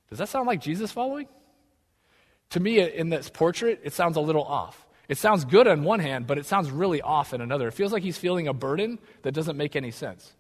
Does 0.10 0.20
that 0.20 0.30
sound 0.30 0.46
like 0.46 0.62
Jesus 0.62 0.92
following? 0.92 1.28
To 2.52 2.60
me, 2.60 2.80
in 2.80 3.10
this 3.10 3.30
portrait, 3.30 3.80
it 3.84 3.94
sounds 3.94 4.18
a 4.18 4.22
little 4.22 4.44
off. 4.44 4.86
It 5.12 5.18
sounds 5.18 5.44
good 5.44 5.68
on 5.68 5.84
one 5.84 6.00
hand, 6.00 6.26
but 6.26 6.38
it 6.38 6.46
sounds 6.46 6.72
really 6.72 7.02
off 7.02 7.34
in 7.34 7.42
another. 7.42 7.68
It 7.68 7.74
feels 7.74 7.92
like 7.92 8.02
he's 8.02 8.18
feeling 8.18 8.48
a 8.48 8.54
burden 8.54 8.98
that 9.24 9.34
doesn't 9.34 9.58
make 9.58 9.76
any 9.76 9.92
sense. 9.92 10.32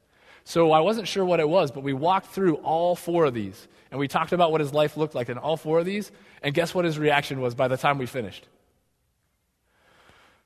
So 0.46 0.72
I 0.72 0.80
wasn't 0.80 1.10
sure 1.10 1.26
what 1.26 1.42
it 1.42 1.50
was, 1.50 1.72
but 1.72 1.84
we 1.84 1.92
walked 1.92 2.28
through 2.28 2.56
all 2.56 2.96
four 2.96 3.26
of 3.26 3.34
these, 3.34 3.68
and 3.92 4.00
we 4.00 4.08
talked 4.08 4.32
about 4.32 4.50
what 4.50 4.62
his 4.62 4.72
life 4.72 4.96
looked 4.96 5.14
like 5.14 5.28
in 5.28 5.38
all 5.38 5.58
four 5.58 5.80
of 5.80 5.86
these, 5.86 6.10
and 6.42 6.56
guess 6.56 6.74
what 6.74 6.86
his 6.86 6.98
reaction 6.98 7.42
was 7.42 7.54
by 7.54 7.68
the 7.68 7.76
time 7.76 7.98
we 7.98 8.06
finished? 8.06 8.48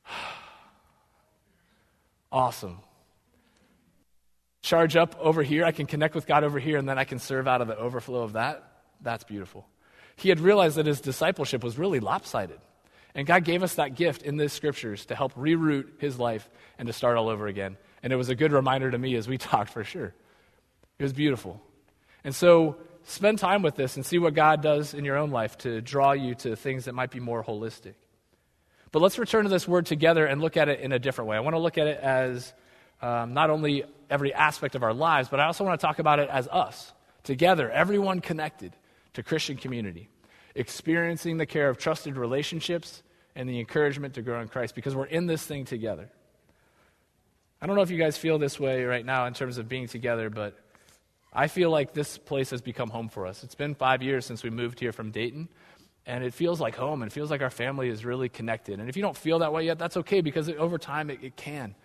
awesome 2.32 2.80
charge 4.64 4.96
up 4.96 5.16
over 5.20 5.44
here. 5.44 5.64
I 5.64 5.72
can 5.72 5.86
connect 5.86 6.16
with 6.16 6.26
God 6.26 6.44
over 6.44 6.58
here, 6.58 6.80
and 6.80 6.90
then 6.90 6.98
I 6.98 7.04
can 7.04 7.20
serve 7.20 7.48
out 7.48 7.62
of 7.62 7.68
the 7.68 7.78
overflow 7.78 8.24
of 8.24 8.34
that. 8.34 8.64
That's 9.02 9.24
beautiful. 9.24 9.68
He 10.16 10.30
had 10.30 10.40
realized 10.40 10.78
that 10.78 10.88
his 10.88 11.00
discipleship 11.00 11.64
was 11.64 11.78
really 11.78 12.00
lopsided. 12.00 12.60
And 13.16 13.26
God 13.26 13.46
gave 13.46 13.64
us 13.64 13.76
that 13.76 13.96
gift 13.96 14.22
in 14.22 14.36
the 14.36 14.50
scriptures 14.50 15.06
to 15.06 15.16
help 15.16 15.34
reroute 15.36 16.00
his 16.00 16.20
life 16.20 16.50
and 16.78 16.88
to 16.88 16.94
start 16.94 17.18
all 17.18 17.30
over 17.30 17.48
again. 17.48 17.78
And 18.04 18.12
it 18.12 18.18
was 18.18 18.30
a 18.30 18.36
good 18.36 18.52
reminder 18.52 18.92
to 18.92 18.98
me 18.98 19.16
as 19.16 19.28
we 19.28 19.38
talked 19.40 19.72
for 19.72 19.84
sure. 19.84 20.14
It 21.00 21.04
was 21.04 21.14
beautiful. 21.14 21.62
And 22.24 22.36
so 22.36 22.78
spend 23.04 23.40
time 23.40 23.62
with 23.62 23.76
this 23.76 23.96
and 23.96 24.06
see 24.06 24.20
what 24.20 24.34
God 24.34 24.62
does 24.62 24.94
in 24.94 25.06
your 25.06 25.18
own 25.18 25.32
life 25.32 25.58
to 25.60 25.82
draw 25.82 26.12
you 26.12 26.36
to 26.36 26.56
things 26.56 26.86
that 26.86 26.94
might 26.94 27.12
be 27.12 27.20
more 27.20 27.44
holistic. 27.44 27.94
But 28.92 29.02
let's 29.02 29.18
return 29.18 29.44
to 29.44 29.50
this 29.50 29.68
word 29.68 29.86
together 29.86 30.26
and 30.26 30.42
look 30.42 30.58
at 30.58 30.70
it 30.70 30.80
in 30.80 30.92
a 30.92 31.00
different 31.00 31.30
way. 31.30 31.38
I 31.38 31.42
want 31.42 31.56
to 31.56 31.60
look 31.60 31.78
at 31.78 31.88
it 31.88 32.00
as 32.00 32.54
um, 33.02 33.34
not 33.34 33.50
only 33.50 33.84
every 34.10 34.34
aspect 34.34 34.76
of 34.76 34.84
our 34.84 34.94
lives, 34.94 35.30
but 35.30 35.40
I 35.40 35.46
also 35.46 35.64
want 35.64 35.80
to 35.80 35.86
talk 35.86 36.00
about 36.00 36.20
it 36.20 36.30
as 36.30 36.48
us, 36.48 36.94
together, 37.24 37.70
everyone 37.70 38.22
connected 38.22 38.76
to 39.14 39.24
Christian 39.24 39.58
community, 39.58 40.10
experiencing 40.56 41.38
the 41.38 41.46
care 41.46 41.70
of 41.70 41.78
trusted 41.78 42.18
relationships 42.18 43.04
and 43.36 43.48
the 43.50 43.60
encouragement 43.60 44.14
to 44.16 44.22
grow 44.22 44.42
in 44.42 44.48
Christ 44.48 44.76
because 44.76 44.96
we're 44.96 45.06
in 45.06 45.28
this 45.28 45.46
thing 45.46 45.66
together. 45.66 46.10
I 47.62 47.68
don't 47.68 47.76
know 47.76 47.82
if 47.82 47.92
you 47.92 47.98
guys 47.98 48.18
feel 48.18 48.38
this 48.38 48.60
way 48.60 48.84
right 48.84 49.06
now 49.06 49.26
in 49.26 49.34
terms 49.34 49.58
of 49.58 49.68
being 49.68 49.88
together, 49.88 50.30
but 50.30 50.58
I 51.34 51.48
feel 51.48 51.70
like 51.70 51.94
this 51.94 52.18
place 52.18 52.50
has 52.52 52.62
become 52.62 52.90
home 52.90 53.10
for 53.10 53.28
us. 53.28 53.44
It's 53.44 53.56
been 53.56 53.76
five 53.76 54.02
years 54.02 54.26
since 54.26 54.44
we 54.44 54.50
moved 54.50 54.80
here 54.80 54.92
from 54.92 55.12
Dayton, 55.12 55.50
and 56.06 56.24
it 56.24 56.34
feels 56.34 56.62
like 56.62 56.76
home 56.76 57.04
it 57.04 57.12
feels 57.12 57.30
like 57.32 57.42
our 57.42 57.50
family 57.50 57.90
is 57.90 58.06
really 58.06 58.30
connected. 58.30 58.80
And 58.80 58.88
if 58.88 58.96
you 58.96 59.02
don't 59.02 59.18
feel 59.18 59.40
that 59.40 59.52
way 59.52 59.66
yet, 59.66 59.78
that's 59.78 59.98
okay 59.98 60.22
because 60.22 60.50
over 60.50 60.78
time 60.78 61.10
it, 61.10 61.20
it 61.22 61.36
can 61.36 61.76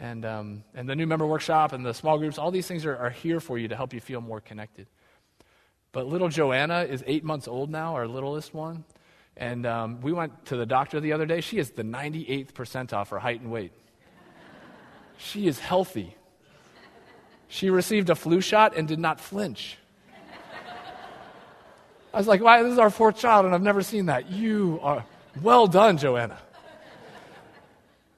and, 0.00 0.24
um, 0.24 0.64
and 0.74 0.88
the 0.88 0.96
new 0.96 1.06
member 1.06 1.26
workshop 1.26 1.72
and 1.72 1.84
the 1.84 1.92
small 1.92 2.18
groups, 2.18 2.38
all 2.38 2.50
these 2.50 2.66
things 2.66 2.86
are, 2.86 2.96
are 2.96 3.10
here 3.10 3.38
for 3.38 3.58
you 3.58 3.68
to 3.68 3.76
help 3.76 3.92
you 3.92 4.00
feel 4.00 4.20
more 4.20 4.40
connected. 4.40 4.86
But 5.92 6.06
little 6.06 6.28
Joanna 6.28 6.82
is 6.82 7.02
eight 7.06 7.24
months 7.24 7.48
old 7.48 7.70
now, 7.70 7.94
our 7.94 8.06
littlest 8.06 8.54
one. 8.54 8.84
And 9.36 9.66
um, 9.66 10.00
we 10.00 10.12
went 10.12 10.46
to 10.46 10.56
the 10.56 10.66
doctor 10.66 11.00
the 11.00 11.12
other 11.12 11.26
day. 11.26 11.40
She 11.40 11.58
is 11.58 11.70
the 11.70 11.82
98th 11.82 12.52
percentile 12.52 13.06
for 13.06 13.18
height 13.18 13.40
and 13.40 13.50
weight. 13.50 13.72
she 15.18 15.46
is 15.46 15.58
healthy. 15.58 16.14
She 17.48 17.70
received 17.70 18.10
a 18.10 18.14
flu 18.14 18.40
shot 18.40 18.76
and 18.76 18.86
did 18.86 18.98
not 18.98 19.20
flinch. 19.20 19.76
I 22.12 22.18
was 22.18 22.26
like, 22.26 22.40
wow, 22.40 22.62
this 22.62 22.72
is 22.72 22.78
our 22.78 22.90
fourth 22.90 23.18
child, 23.18 23.46
and 23.46 23.54
I've 23.54 23.62
never 23.62 23.82
seen 23.82 24.06
that. 24.06 24.30
You 24.30 24.80
are 24.82 25.04
well 25.42 25.68
done, 25.68 25.96
Joanna. 25.96 26.38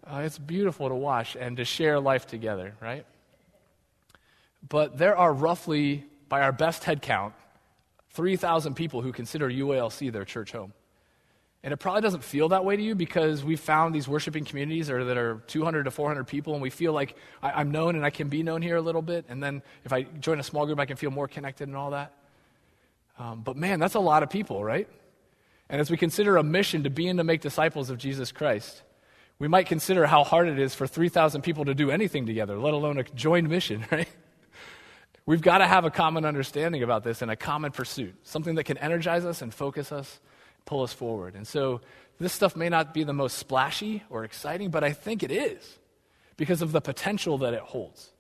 Uh, 0.07 0.23
it's 0.25 0.39
beautiful 0.39 0.89
to 0.89 0.95
watch 0.95 1.37
and 1.37 1.59
to 1.59 1.65
share 1.65 2.01
life 2.01 2.27
together, 2.27 2.75
right? 2.81 3.05
But 4.67 4.99
there 4.99 5.17
are 5.17 5.33
roughly, 5.33 6.05
by 6.29 6.43
our 6.43 6.53
best 6.53 6.85
head 6.85 7.03
count, 7.03 7.35
3,000 8.13 8.75
people 8.75 9.03
who 9.03 9.13
consider 9.13 9.49
UALC 9.49 10.13
their 10.13 10.25
church 10.25 10.53
home. 10.53 10.73
And 11.65 11.73
it 11.73 11.77
probably 11.77 12.01
doesn't 12.01 12.25
feel 12.25 12.49
that 12.49 12.65
way 12.65 12.77
to 12.77 12.83
you 12.83 12.97
because 12.97 13.45
we 13.45 13.55
found 13.55 13.95
these 13.95 14.09
worshiping 14.09 14.45
communities 14.45 14.91
are, 14.91 15.05
that 15.05 15.17
are 15.17 15.43
200 15.47 15.85
to 15.85 15.93
400 15.93 16.27
people, 16.27 16.55
and 16.55 16.63
we 16.63 16.71
feel 16.71 16.93
like 16.93 17.17
I, 17.41 17.61
am 17.61 17.71
known 17.71 17.95
and 17.95 18.05
I 18.05 18.11
can 18.11 18.29
be 18.29 18.43
known 18.43 18.63
here 18.63 18.77
a 18.77 18.81
little 18.81 19.03
bit. 19.03 19.27
And 19.29 19.41
then 19.41 19.63
if 19.85 19.93
I 19.93 20.03
join 20.03 20.41
a 20.41 20.43
small 20.43 20.67
group, 20.67 20.81
I 20.81 20.87
can 20.87 20.97
feel 20.97 21.13
more 21.13 21.29
connected 21.29 21.69
and 21.69 21.77
all 21.77 21.91
that. 21.91 22.13
Um, 23.17 23.43
but 23.43 23.57
man, 23.57 23.79
that's 23.79 23.95
a 23.95 24.01
lot 24.01 24.25
of 24.25 24.31
people, 24.31 24.65
right? 24.65 24.89
And 25.69 25.81
as 25.81 25.89
we 25.89 25.97
consider 25.97 26.37
a 26.37 26.43
mission 26.43 26.83
to 26.83 26.91
be 26.91 27.07
and 27.07 27.19
to 27.19 27.25
make 27.25 27.41
disciples 27.41 27.91
of 27.91 27.99
Jesus 27.99 28.33
Christ, 28.33 28.83
we 29.39 29.47
might 29.47 29.67
consider 29.67 30.07
how 30.07 30.25
hard 30.25 30.49
it 30.49 30.59
is 30.59 30.75
for 30.75 30.89
3,000 30.89 31.43
people 31.43 31.65
to 31.67 31.75
do 31.75 31.93
anything 31.93 32.27
together, 32.27 32.59
let 32.59 32.75
alone 32.75 32.99
a 32.99 33.05
joined 33.05 33.49
mission, 33.49 33.85
right? 33.93 34.09
We've 35.25 35.41
got 35.41 35.59
to 35.59 35.67
have 35.67 35.85
a 35.85 35.91
common 35.91 36.25
understanding 36.25 36.83
about 36.83 37.05
this 37.05 37.23
and 37.23 37.31
a 37.31 37.37
common 37.37 37.71
pursuit, 37.71 38.15
something 38.25 38.57
that 38.57 38.65
can 38.65 38.77
energize 38.79 39.25
us 39.25 39.41
and 39.41 39.55
focus 39.55 39.93
us, 39.93 40.21
pull 40.65 40.83
us 40.83 40.93
forward. 40.93 41.35
And 41.35 41.47
so 41.47 41.81
this 42.19 42.33
stuff 42.33 42.57
may 42.57 42.69
not 42.69 42.93
be 42.93 43.05
the 43.05 43.13
most 43.13 43.39
splashy 43.39 44.03
or 44.11 44.25
exciting, 44.25 44.71
but 44.71 44.83
I 44.83 44.93
think 44.93 45.23
it 45.23 45.31
is 45.31 45.79
because 46.37 46.61
of 46.63 46.73
the 46.73 46.81
potential 46.81 47.39
that 47.39 47.55
it 47.55 47.61
holds. 47.61 48.11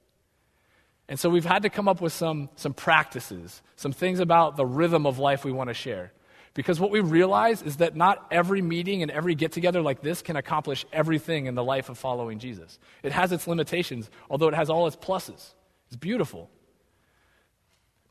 And 1.08 1.18
so 1.18 1.28
we've 1.28 1.44
had 1.44 1.62
to 1.62 1.70
come 1.70 1.88
up 1.88 2.00
with 2.00 2.12
some, 2.12 2.48
some 2.54 2.72
practices, 2.72 3.62
some 3.76 3.92
things 3.92 4.20
about 4.20 4.56
the 4.56 4.64
rhythm 4.64 5.04
of 5.06 5.18
life 5.18 5.44
we 5.44 5.52
want 5.52 5.68
to 5.68 5.74
share. 5.74 6.12
Because 6.54 6.78
what 6.78 6.90
we 6.90 7.00
realize 7.00 7.62
is 7.62 7.78
that 7.78 7.96
not 7.96 8.26
every 8.30 8.62
meeting 8.62 9.02
and 9.02 9.10
every 9.10 9.34
get 9.34 9.52
together 9.52 9.82
like 9.82 10.02
this 10.02 10.22
can 10.22 10.36
accomplish 10.36 10.84
everything 10.92 11.46
in 11.46 11.54
the 11.54 11.64
life 11.64 11.88
of 11.88 11.98
following 11.98 12.38
Jesus. 12.38 12.78
It 13.02 13.12
has 13.12 13.32
its 13.32 13.46
limitations, 13.48 14.10
although 14.30 14.48
it 14.48 14.54
has 14.54 14.70
all 14.70 14.86
its 14.86 14.96
pluses. 14.96 15.54
It's 15.88 15.96
beautiful. 15.96 16.50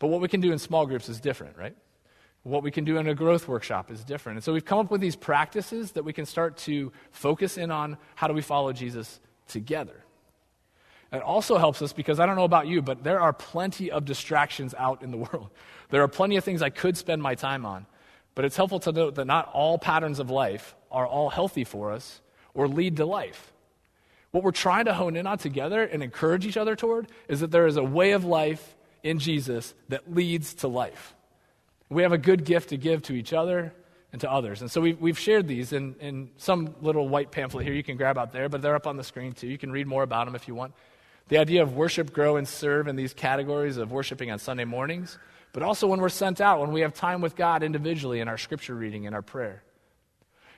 But 0.01 0.07
what 0.07 0.19
we 0.19 0.27
can 0.27 0.41
do 0.41 0.51
in 0.51 0.57
small 0.57 0.87
groups 0.87 1.09
is 1.09 1.19
different, 1.19 1.55
right? 1.55 1.75
What 2.41 2.63
we 2.63 2.71
can 2.71 2.85
do 2.85 2.97
in 2.97 3.07
a 3.07 3.13
growth 3.13 3.47
workshop 3.47 3.91
is 3.91 4.03
different. 4.03 4.37
And 4.37 4.43
so 4.43 4.51
we've 4.51 4.65
come 4.65 4.79
up 4.79 4.89
with 4.89 4.99
these 4.99 5.15
practices 5.15 5.91
that 5.91 6.03
we 6.03 6.11
can 6.11 6.25
start 6.25 6.57
to 6.57 6.91
focus 7.11 7.55
in 7.55 7.69
on 7.69 7.97
how 8.15 8.27
do 8.27 8.33
we 8.33 8.41
follow 8.41 8.73
Jesus 8.73 9.19
together. 9.47 10.03
It 11.13 11.21
also 11.21 11.59
helps 11.59 11.83
us 11.83 11.93
because 11.93 12.19
I 12.19 12.25
don't 12.25 12.35
know 12.35 12.45
about 12.45 12.65
you, 12.65 12.81
but 12.81 13.03
there 13.03 13.19
are 13.19 13.31
plenty 13.31 13.91
of 13.91 14.05
distractions 14.05 14.73
out 14.75 15.03
in 15.03 15.11
the 15.11 15.17
world. 15.31 15.51
There 15.91 16.01
are 16.01 16.07
plenty 16.07 16.35
of 16.35 16.43
things 16.43 16.63
I 16.63 16.71
could 16.71 16.97
spend 16.97 17.21
my 17.21 17.35
time 17.35 17.63
on. 17.63 17.85
But 18.33 18.45
it's 18.45 18.57
helpful 18.57 18.79
to 18.79 18.91
note 18.91 19.13
that 19.15 19.25
not 19.25 19.51
all 19.53 19.77
patterns 19.77 20.17
of 20.17 20.31
life 20.31 20.73
are 20.91 21.05
all 21.05 21.29
healthy 21.29 21.63
for 21.63 21.91
us 21.91 22.21
or 22.55 22.67
lead 22.67 22.97
to 22.97 23.05
life. 23.05 23.53
What 24.31 24.43
we're 24.43 24.49
trying 24.49 24.85
to 24.85 24.95
hone 24.95 25.15
in 25.15 25.27
on 25.27 25.37
together 25.37 25.83
and 25.83 26.01
encourage 26.01 26.47
each 26.47 26.57
other 26.57 26.75
toward 26.75 27.07
is 27.27 27.41
that 27.41 27.51
there 27.51 27.67
is 27.67 27.77
a 27.77 27.83
way 27.83 28.13
of 28.13 28.25
life 28.25 28.75
in 29.03 29.19
Jesus 29.19 29.73
that 29.89 30.13
leads 30.13 30.53
to 30.55 30.67
life. 30.67 31.15
We 31.89 32.03
have 32.03 32.13
a 32.13 32.17
good 32.17 32.45
gift 32.45 32.69
to 32.69 32.77
give 32.77 33.03
to 33.03 33.13
each 33.13 33.33
other 33.33 33.73
and 34.11 34.21
to 34.21 34.31
others. 34.31 34.61
And 34.61 34.69
so 34.69 34.81
we've, 34.81 34.99
we've 34.99 35.19
shared 35.19 35.47
these 35.47 35.73
in, 35.73 35.95
in 35.99 36.29
some 36.37 36.75
little 36.81 37.07
white 37.07 37.31
pamphlet 37.31 37.65
here 37.65 37.73
you 37.73 37.83
can 37.83 37.97
grab 37.97 38.17
out 38.17 38.31
there, 38.31 38.49
but 38.49 38.61
they're 38.61 38.75
up 38.75 38.87
on 38.87 38.97
the 38.97 39.03
screen 39.03 39.33
too. 39.33 39.47
You 39.47 39.57
can 39.57 39.71
read 39.71 39.87
more 39.87 40.03
about 40.03 40.25
them 40.25 40.35
if 40.35 40.47
you 40.47 40.55
want. 40.55 40.73
The 41.27 41.37
idea 41.37 41.63
of 41.63 41.75
worship, 41.75 42.11
grow, 42.11 42.35
and 42.35 42.47
serve 42.47 42.87
in 42.87 42.95
these 42.95 43.13
categories 43.13 43.77
of 43.77 43.91
worshiping 43.91 44.31
on 44.31 44.39
Sunday 44.39 44.65
mornings 44.65 45.17
but 45.53 45.63
also 45.63 45.87
when 45.87 45.99
we're 45.99 46.09
sent 46.09 46.39
out, 46.39 46.59
when 46.59 46.71
we 46.71 46.81
have 46.81 46.93
time 46.93 47.21
with 47.21 47.35
God 47.35 47.63
individually 47.63 48.19
in 48.19 48.27
our 48.27 48.37
scripture 48.37 48.75
reading 48.75 49.05
and 49.05 49.15
our 49.15 49.21
prayer. 49.21 49.63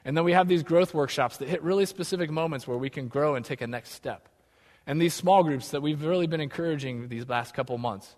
And 0.06 0.16
then 0.16 0.24
we 0.24 0.34
have 0.34 0.48
these 0.48 0.64
growth 0.64 0.94
workshops 0.94 1.38
that 1.38 1.48
hit 1.48 1.64
really 1.64 1.86
specific 1.86 2.30
moments 2.30 2.68
where 2.68 2.78
we 2.78 2.90
can 2.90 3.08
grow 3.08 3.36
and 3.36 3.46
take 3.46 3.62
a 3.62 3.68
next 3.68 3.92
step. 3.92 4.28
And 4.86 5.02
these 5.02 5.14
small 5.14 5.44
groups 5.44 5.70
that 5.70 5.82
we've 5.82 6.04
really 6.04 6.28
been 6.28 6.42
encouraging 6.42 7.08
these 7.08 7.28
last 7.28 7.54
couple 7.54 7.78
months 7.78 8.16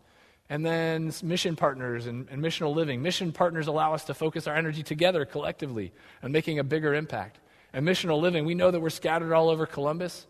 And 0.50 0.66
then 0.66 1.12
mission 1.24 1.56
partners 1.56 2.06
and, 2.06 2.28
and, 2.30 2.42
missional 2.42 2.75
living. 2.75 3.02
Mission 3.02 3.32
partners 3.32 3.66
allow 3.66 3.94
us 3.94 4.04
to 4.06 4.14
focus 4.14 4.46
our 4.46 4.56
energy 4.56 4.84
together 4.84 5.25
collectively 5.25 5.92
and 6.22 6.32
making 6.32 6.60
a 6.60 6.64
bigger 6.64 6.94
impact. 6.94 7.40
And 7.74 7.86
missional 7.86 8.22
living, 8.22 8.46
we 8.46 8.54
know 8.54 8.70
that 8.70 8.80
we're 8.80 8.92
scattered 8.92 9.34
all 9.34 9.50
over 9.50 9.66
Columbus, 9.66 10.28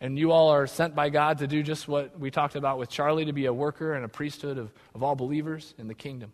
and 0.00 0.16
you 0.16 0.30
all 0.30 0.50
are 0.50 0.68
sent 0.68 0.94
by 0.94 1.08
God 1.10 1.38
to 1.38 1.48
do 1.48 1.62
just 1.64 1.88
what 1.88 2.18
we 2.18 2.30
talked 2.30 2.54
about 2.54 2.78
with 2.78 2.88
Charlie 2.88 3.24
to 3.24 3.32
be 3.32 3.46
a 3.46 3.52
worker 3.52 3.94
and 3.94 4.04
a 4.04 4.08
priesthood 4.08 4.56
of, 4.56 4.72
of 4.94 5.02
all 5.02 5.16
believers 5.16 5.74
in 5.78 5.88
the 5.88 5.94
kingdom. 5.94 6.32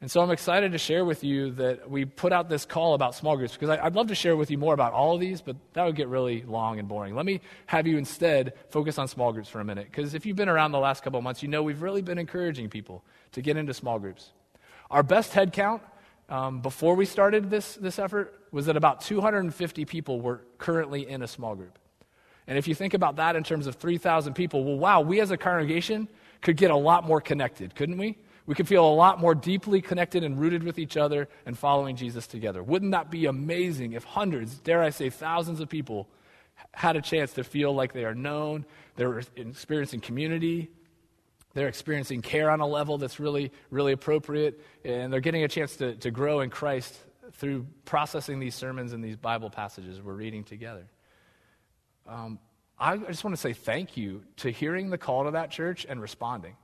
And 0.00 0.10
so 0.10 0.20
I'm 0.20 0.30
excited 0.30 0.72
to 0.72 0.78
share 0.78 1.06
with 1.06 1.24
you 1.24 1.52
that 1.52 1.90
we 1.90 2.04
put 2.04 2.30
out 2.30 2.50
this 2.50 2.66
call 2.66 2.92
about 2.92 3.14
small 3.14 3.34
groups 3.36 3.54
because 3.54 3.70
I, 3.70 3.82
would 3.82 3.96
love 3.96 4.08
to 4.08 4.14
share 4.14 4.36
with 4.36 4.50
you 4.50 4.58
more 4.58 4.74
about 4.74 4.92
all 4.92 5.14
of 5.14 5.20
these, 5.20 5.40
but 5.40 5.56
that 5.72 5.84
would 5.84 5.96
get 5.96 6.08
really 6.08 6.42
long 6.42 6.78
and 6.78 6.86
boring. 6.86 7.14
Let 7.14 7.24
me 7.24 7.40
have 7.64 7.86
you 7.86 7.96
instead 7.96 8.52
focus 8.68 8.98
on 8.98 9.08
small 9.08 9.32
groups 9.32 9.48
for 9.48 9.60
a 9.60 9.64
minute 9.64 9.86
because 9.90 10.12
if 10.12 10.26
you've 10.26 10.36
been 10.36 10.50
around 10.50 10.72
the 10.72 10.78
last 10.78 11.02
couple 11.02 11.16
of 11.18 11.24
months, 11.24 11.42
you 11.42 11.48
know 11.48 11.62
we've 11.62 11.80
really 11.80 12.02
been 12.02 12.18
encouraging 12.18 12.68
people 12.68 13.02
to 13.32 13.40
get 13.40 13.56
into 13.56 13.72
small 13.72 13.98
groups. 13.98 14.32
Our 14.90 15.02
best 15.02 15.32
head 15.32 15.54
count 15.54 15.82
um, 16.28 16.60
before 16.60 16.94
we 16.94 17.06
started 17.06 17.48
this, 17.48 17.76
this 17.76 17.98
effort 17.98 18.34
was 18.50 18.66
that 18.66 18.76
about 18.76 19.00
250 19.00 19.86
people 19.86 20.20
were 20.20 20.42
currently 20.58 21.08
in 21.08 21.22
a 21.22 21.26
small 21.26 21.54
group. 21.54 21.78
And 22.46 22.58
if 22.58 22.68
you 22.68 22.74
think 22.74 22.94
about 22.94 23.16
that 23.16 23.34
in 23.34 23.42
terms 23.42 23.66
of 23.66 23.76
3,000 23.76 24.34
people, 24.34 24.62
well, 24.62 24.78
wow, 24.78 25.00
we 25.00 25.20
as 25.20 25.30
a 25.30 25.36
congregation 25.36 26.08
could 26.42 26.56
get 26.56 26.70
a 26.70 26.76
lot 26.76 27.04
more 27.04 27.20
connected, 27.20 27.74
couldn't 27.74 27.98
we? 27.98 28.18
We 28.46 28.54
could 28.54 28.68
feel 28.68 28.86
a 28.86 28.94
lot 28.94 29.20
more 29.20 29.34
deeply 29.34 29.80
connected 29.80 30.22
and 30.22 30.38
rooted 30.38 30.62
with 30.62 30.78
each 30.78 30.96
other 30.96 31.28
and 31.44 31.58
following 31.58 31.96
Jesus 31.96 32.26
together. 32.26 32.62
Wouldn't 32.62 32.92
that 32.92 33.10
be 33.10 33.26
amazing 33.26 33.92
if 33.92 34.04
hundreds, 34.04 34.56
dare 34.58 34.82
I 34.82 34.90
say 34.90 35.10
thousands 35.10 35.60
of 35.60 35.68
people, 35.68 36.08
had 36.72 36.96
a 36.96 37.02
chance 37.02 37.32
to 37.34 37.44
feel 37.44 37.74
like 37.74 37.92
they 37.92 38.04
are 38.04 38.14
known, 38.14 38.64
they're 38.94 39.18
experiencing 39.36 40.00
community, 40.00 40.70
they're 41.54 41.68
experiencing 41.68 42.22
care 42.22 42.50
on 42.50 42.60
a 42.60 42.66
level 42.66 42.98
that's 42.98 43.18
really, 43.18 43.50
really 43.70 43.92
appropriate, 43.92 44.60
and 44.84 45.12
they're 45.12 45.20
getting 45.20 45.42
a 45.42 45.48
chance 45.48 45.76
to, 45.76 45.94
to 45.96 46.10
grow 46.10 46.40
in 46.40 46.50
Christ 46.50 46.94
through 47.32 47.66
processing 47.84 48.38
these 48.38 48.54
sermons 48.54 48.92
and 48.92 49.02
these 49.02 49.16
Bible 49.16 49.50
passages 49.50 50.00
we're 50.00 50.12
reading 50.12 50.44
together. 50.44 50.86
Um, 52.06 52.38
I 52.78 52.98
just 52.98 53.24
want 53.24 53.34
to 53.34 53.40
say 53.40 53.52
thank 53.52 53.96
you 53.96 54.22
to 54.36 54.50
hearing 54.50 54.90
the 54.90 54.98
call 54.98 55.24
to 55.24 55.32
that 55.32 55.50
church 55.50 55.86
and 55.88 56.00
responding. 56.00 56.56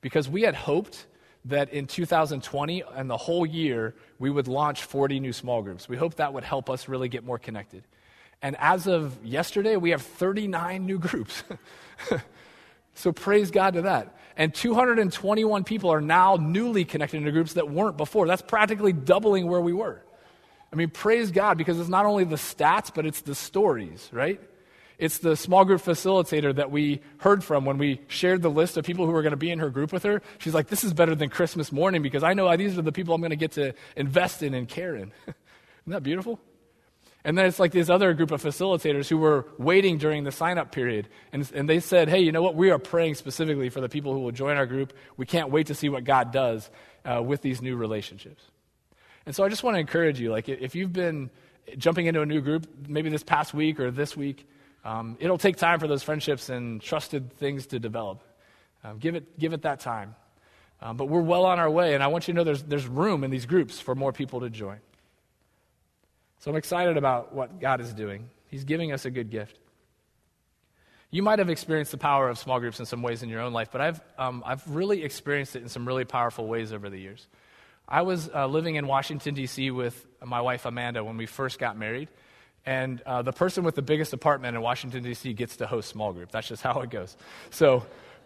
Because 0.00 0.28
we 0.28 0.42
had 0.42 0.54
hoped 0.54 1.06
that 1.46 1.72
in 1.72 1.86
2020 1.86 2.82
and 2.94 3.10
the 3.10 3.16
whole 3.16 3.44
year, 3.44 3.94
we 4.18 4.30
would 4.30 4.48
launch 4.48 4.84
40 4.84 5.20
new 5.20 5.32
small 5.32 5.62
groups. 5.62 5.88
We 5.88 5.96
hope 5.96 6.14
that 6.16 6.32
would 6.32 6.44
help 6.44 6.70
us 6.70 6.88
really 6.88 7.08
get 7.08 7.24
more 7.24 7.38
connected. 7.38 7.84
And 8.40 8.56
as 8.58 8.86
of 8.86 9.16
yesterday, 9.24 9.76
we 9.76 9.90
have 9.90 10.02
39 10.02 10.86
new 10.86 10.98
groups. 10.98 11.44
so 12.94 13.12
praise 13.12 13.50
God 13.50 13.74
to 13.74 13.82
that. 13.82 14.16
And 14.36 14.54
221 14.54 15.64
people 15.64 15.90
are 15.90 16.00
now 16.00 16.36
newly 16.36 16.84
connected 16.84 17.18
into 17.18 17.30
groups 17.30 17.54
that 17.54 17.70
weren't 17.70 17.96
before. 17.96 18.26
That's 18.26 18.42
practically 18.42 18.92
doubling 18.92 19.46
where 19.46 19.60
we 19.60 19.72
were. 19.72 20.02
I 20.72 20.76
mean, 20.76 20.90
praise 20.90 21.30
God 21.30 21.56
because 21.56 21.78
it's 21.78 21.88
not 21.88 22.04
only 22.04 22.24
the 22.24 22.36
stats, 22.36 22.92
but 22.92 23.06
it's 23.06 23.20
the 23.20 23.34
stories, 23.34 24.08
right? 24.12 24.40
It's 24.98 25.18
the 25.18 25.36
small 25.36 25.64
group 25.64 25.82
facilitator 25.82 26.54
that 26.54 26.70
we 26.70 27.00
heard 27.18 27.42
from 27.42 27.64
when 27.64 27.78
we 27.78 28.00
shared 28.06 28.42
the 28.42 28.50
list 28.50 28.76
of 28.76 28.84
people 28.84 29.06
who 29.06 29.12
were 29.12 29.22
going 29.22 29.32
to 29.32 29.36
be 29.36 29.50
in 29.50 29.58
her 29.58 29.70
group 29.70 29.92
with 29.92 30.04
her. 30.04 30.22
She's 30.38 30.54
like, 30.54 30.68
This 30.68 30.84
is 30.84 30.92
better 30.92 31.14
than 31.14 31.30
Christmas 31.30 31.72
morning 31.72 32.02
because 32.02 32.22
I 32.22 32.34
know 32.34 32.54
these 32.56 32.78
are 32.78 32.82
the 32.82 32.92
people 32.92 33.14
I'm 33.14 33.20
going 33.20 33.30
to 33.30 33.36
get 33.36 33.52
to 33.52 33.74
invest 33.96 34.42
in 34.42 34.54
and 34.54 34.68
care 34.68 34.94
in. 34.94 35.12
Isn't 35.26 35.36
that 35.86 36.02
beautiful? 36.02 36.40
And 37.26 37.38
then 37.38 37.46
it's 37.46 37.58
like 37.58 37.72
this 37.72 37.88
other 37.88 38.12
group 38.12 38.30
of 38.30 38.42
facilitators 38.42 39.08
who 39.08 39.16
were 39.16 39.46
waiting 39.58 39.96
during 39.96 40.24
the 40.24 40.32
sign 40.32 40.58
up 40.58 40.72
period. 40.72 41.08
And, 41.32 41.50
and 41.54 41.68
they 41.68 41.80
said, 41.80 42.08
Hey, 42.08 42.20
you 42.20 42.32
know 42.32 42.42
what? 42.42 42.54
We 42.54 42.70
are 42.70 42.78
praying 42.78 43.14
specifically 43.16 43.70
for 43.70 43.80
the 43.80 43.88
people 43.88 44.12
who 44.12 44.20
will 44.20 44.32
join 44.32 44.56
our 44.56 44.66
group. 44.66 44.92
We 45.16 45.26
can't 45.26 45.50
wait 45.50 45.68
to 45.68 45.74
see 45.74 45.88
what 45.88 46.04
God 46.04 46.30
does 46.32 46.70
uh, 47.04 47.22
with 47.22 47.42
these 47.42 47.60
new 47.62 47.76
relationships. 47.76 48.44
And 49.26 49.34
so 49.34 49.42
I 49.42 49.48
just 49.48 49.62
want 49.62 49.74
to 49.74 49.80
encourage 49.80 50.20
you 50.20 50.30
like, 50.30 50.48
if 50.48 50.74
you've 50.74 50.92
been 50.92 51.30
jumping 51.78 52.06
into 52.06 52.20
a 52.20 52.26
new 52.26 52.42
group, 52.42 52.66
maybe 52.86 53.08
this 53.08 53.22
past 53.22 53.54
week 53.54 53.80
or 53.80 53.90
this 53.90 54.16
week, 54.16 54.46
um, 54.84 55.16
it'll 55.18 55.38
take 55.38 55.56
time 55.56 55.80
for 55.80 55.88
those 55.88 56.02
friendships 56.02 56.50
and 56.50 56.80
trusted 56.80 57.32
things 57.38 57.66
to 57.68 57.78
develop. 57.78 58.22
Um, 58.84 58.98
give, 58.98 59.14
it, 59.14 59.38
give 59.38 59.52
it 59.54 59.62
that 59.62 59.80
time. 59.80 60.14
Um, 60.82 60.98
but 60.98 61.06
we're 61.06 61.22
well 61.22 61.46
on 61.46 61.58
our 61.58 61.70
way, 61.70 61.94
and 61.94 62.02
I 62.02 62.08
want 62.08 62.28
you 62.28 62.34
to 62.34 62.36
know 62.36 62.44
there's, 62.44 62.62
there's 62.62 62.86
room 62.86 63.24
in 63.24 63.30
these 63.30 63.46
groups 63.46 63.80
for 63.80 63.94
more 63.94 64.12
people 64.12 64.40
to 64.40 64.50
join. 64.50 64.78
So 66.40 66.50
I'm 66.50 66.56
excited 66.58 66.98
about 66.98 67.34
what 67.34 67.58
God 67.58 67.80
is 67.80 67.94
doing. 67.94 68.28
He's 68.48 68.64
giving 68.64 68.92
us 68.92 69.06
a 69.06 69.10
good 69.10 69.30
gift. 69.30 69.58
You 71.10 71.22
might 71.22 71.38
have 71.38 71.48
experienced 71.48 71.92
the 71.92 71.96
power 71.96 72.28
of 72.28 72.38
small 72.38 72.60
groups 72.60 72.80
in 72.80 72.86
some 72.86 73.00
ways 73.00 73.22
in 73.22 73.30
your 73.30 73.40
own 73.40 73.54
life, 73.54 73.68
but 73.72 73.80
I've, 73.80 74.00
um, 74.18 74.42
I've 74.44 74.68
really 74.68 75.02
experienced 75.04 75.56
it 75.56 75.62
in 75.62 75.70
some 75.70 75.86
really 75.86 76.04
powerful 76.04 76.46
ways 76.46 76.72
over 76.72 76.90
the 76.90 76.98
years. 76.98 77.26
I 77.88 78.02
was 78.02 78.28
uh, 78.34 78.46
living 78.46 78.74
in 78.74 78.86
Washington, 78.86 79.34
D.C. 79.34 79.70
with 79.70 80.06
my 80.22 80.40
wife 80.40 80.66
Amanda 80.66 81.02
when 81.04 81.16
we 81.16 81.26
first 81.26 81.58
got 81.58 81.78
married. 81.78 82.08
And 82.66 83.00
uh, 83.02 83.22
the 83.22 83.32
person 83.32 83.64
with 83.64 83.74
the 83.74 83.82
biggest 83.82 84.12
apartment 84.12 84.56
in 84.56 84.62
Washington, 84.62 85.02
D.C. 85.02 85.32
gets 85.34 85.56
to 85.56 85.66
host 85.66 85.88
small 85.88 86.12
group. 86.12 86.30
That's 86.30 86.48
just 86.48 86.62
how 86.62 86.80
it 86.80 86.90
goes. 86.90 87.16
So 87.50 87.84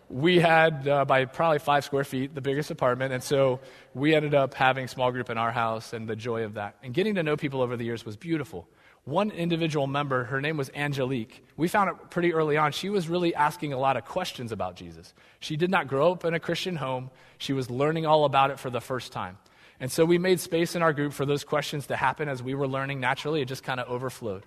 we 0.08 0.38
had, 0.38 0.86
uh, 0.88 1.04
by 1.04 1.24
probably 1.24 1.58
five 1.58 1.84
square 1.84 2.04
feet, 2.04 2.34
the 2.34 2.40
biggest 2.40 2.70
apartment. 2.70 3.12
And 3.12 3.22
so 3.22 3.60
we 3.94 4.14
ended 4.14 4.34
up 4.34 4.54
having 4.54 4.88
small 4.88 5.10
group 5.12 5.28
in 5.28 5.38
our 5.38 5.50
house 5.50 5.92
and 5.92 6.08
the 6.08 6.16
joy 6.16 6.44
of 6.44 6.54
that. 6.54 6.76
And 6.82 6.94
getting 6.94 7.16
to 7.16 7.22
know 7.22 7.36
people 7.36 7.62
over 7.62 7.76
the 7.76 7.84
years 7.84 8.06
was 8.06 8.16
beautiful. 8.16 8.68
One 9.04 9.30
individual 9.30 9.86
member, 9.86 10.24
her 10.24 10.40
name 10.40 10.56
was 10.56 10.70
Angelique. 10.74 11.44
We 11.56 11.68
found 11.68 11.90
it 11.90 12.10
pretty 12.10 12.34
early 12.34 12.56
on. 12.56 12.72
She 12.72 12.90
was 12.90 13.08
really 13.08 13.34
asking 13.34 13.72
a 13.72 13.78
lot 13.78 13.96
of 13.96 14.04
questions 14.04 14.52
about 14.52 14.76
Jesus. 14.76 15.14
She 15.40 15.56
did 15.56 15.70
not 15.70 15.88
grow 15.88 16.12
up 16.12 16.24
in 16.24 16.34
a 16.34 16.40
Christian 16.40 16.76
home, 16.76 17.10
she 17.38 17.52
was 17.52 17.70
learning 17.70 18.04
all 18.04 18.24
about 18.24 18.50
it 18.50 18.58
for 18.58 18.70
the 18.70 18.80
first 18.80 19.12
time. 19.12 19.38
And 19.80 19.90
so 19.92 20.04
we 20.04 20.18
made 20.18 20.40
space 20.40 20.74
in 20.74 20.82
our 20.82 20.92
group 20.92 21.12
for 21.12 21.24
those 21.24 21.44
questions 21.44 21.86
to 21.86 21.96
happen 21.96 22.28
as 22.28 22.42
we 22.42 22.54
were 22.54 22.66
learning 22.66 23.00
naturally. 23.00 23.42
It 23.42 23.48
just 23.48 23.62
kind 23.62 23.78
of 23.78 23.88
overflowed. 23.88 24.44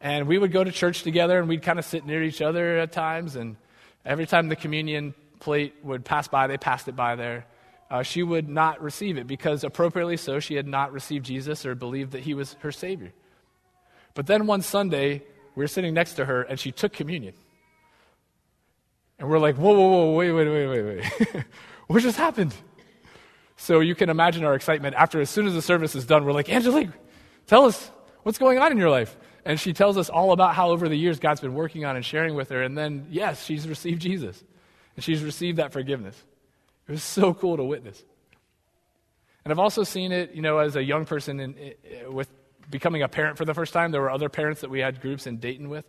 And 0.00 0.28
we 0.28 0.38
would 0.38 0.52
go 0.52 0.62
to 0.62 0.70
church 0.70 1.02
together 1.02 1.38
and 1.38 1.48
we'd 1.48 1.62
kind 1.62 1.78
of 1.78 1.84
sit 1.84 2.06
near 2.06 2.22
each 2.22 2.40
other 2.40 2.78
at 2.78 2.92
times. 2.92 3.34
And 3.34 3.56
every 4.04 4.26
time 4.26 4.48
the 4.48 4.56
communion 4.56 5.14
plate 5.40 5.74
would 5.82 6.04
pass 6.04 6.28
by, 6.28 6.46
they 6.46 6.56
passed 6.56 6.86
it 6.86 6.94
by 6.94 7.16
there. 7.16 7.46
Uh, 7.90 8.02
she 8.02 8.22
would 8.22 8.48
not 8.48 8.82
receive 8.82 9.16
it 9.16 9.26
because, 9.26 9.64
appropriately 9.64 10.16
so, 10.16 10.40
she 10.40 10.54
had 10.54 10.66
not 10.66 10.92
received 10.92 11.24
Jesus 11.24 11.64
or 11.64 11.74
believed 11.74 12.12
that 12.12 12.20
he 12.20 12.34
was 12.34 12.54
her 12.60 12.70
Savior. 12.70 13.12
But 14.14 14.26
then 14.26 14.46
one 14.46 14.62
Sunday, 14.62 15.22
we 15.54 15.64
were 15.64 15.68
sitting 15.68 15.94
next 15.94 16.14
to 16.14 16.24
her 16.26 16.42
and 16.42 16.60
she 16.60 16.70
took 16.70 16.92
communion. 16.92 17.34
And 19.18 19.28
we're 19.28 19.38
like, 19.38 19.56
whoa, 19.56 19.72
whoa, 19.72 19.88
whoa, 19.88 20.12
wait, 20.12 20.32
wait, 20.32 20.48
wait, 20.48 20.66
wait, 20.66 20.84
wait. 20.84 21.44
what 21.88 22.02
just 22.02 22.18
happened? 22.18 22.54
So 23.60 23.80
you 23.80 23.96
can 23.96 24.08
imagine 24.08 24.44
our 24.44 24.54
excitement 24.54 24.94
after, 24.94 25.20
as 25.20 25.28
soon 25.28 25.48
as 25.48 25.52
the 25.52 25.60
service 25.60 25.96
is 25.96 26.06
done, 26.06 26.24
we're 26.24 26.32
like, 26.32 26.48
Angelique, 26.48 26.90
tell 27.48 27.64
us 27.64 27.90
what's 28.22 28.38
going 28.38 28.58
on 28.58 28.70
in 28.70 28.78
your 28.78 28.88
life. 28.88 29.16
And 29.44 29.58
she 29.58 29.72
tells 29.72 29.98
us 29.98 30.08
all 30.08 30.30
about 30.30 30.54
how 30.54 30.70
over 30.70 30.88
the 30.88 30.96
years 30.96 31.18
God's 31.18 31.40
been 31.40 31.54
working 31.54 31.84
on 31.84 31.96
and 31.96 32.04
sharing 32.04 32.36
with 32.36 32.50
her. 32.50 32.62
And 32.62 32.78
then, 32.78 33.08
yes, 33.10 33.44
she's 33.44 33.66
received 33.66 34.00
Jesus. 34.00 34.42
And 34.94 35.04
she's 35.04 35.24
received 35.24 35.58
that 35.58 35.72
forgiveness. 35.72 36.16
It 36.86 36.92
was 36.92 37.02
so 37.02 37.34
cool 37.34 37.56
to 37.56 37.64
witness. 37.64 38.02
And 39.44 39.52
I've 39.52 39.58
also 39.58 39.82
seen 39.82 40.12
it, 40.12 40.34
you 40.34 40.42
know, 40.42 40.58
as 40.58 40.76
a 40.76 40.82
young 40.82 41.04
person 41.04 41.40
in, 41.40 41.54
in, 41.56 42.14
with 42.14 42.30
becoming 42.70 43.02
a 43.02 43.08
parent 43.08 43.38
for 43.38 43.44
the 43.44 43.54
first 43.54 43.72
time. 43.72 43.90
There 43.90 44.00
were 44.00 44.10
other 44.10 44.28
parents 44.28 44.60
that 44.60 44.70
we 44.70 44.78
had 44.78 45.00
groups 45.00 45.26
in 45.26 45.38
Dayton 45.38 45.68
with. 45.68 45.84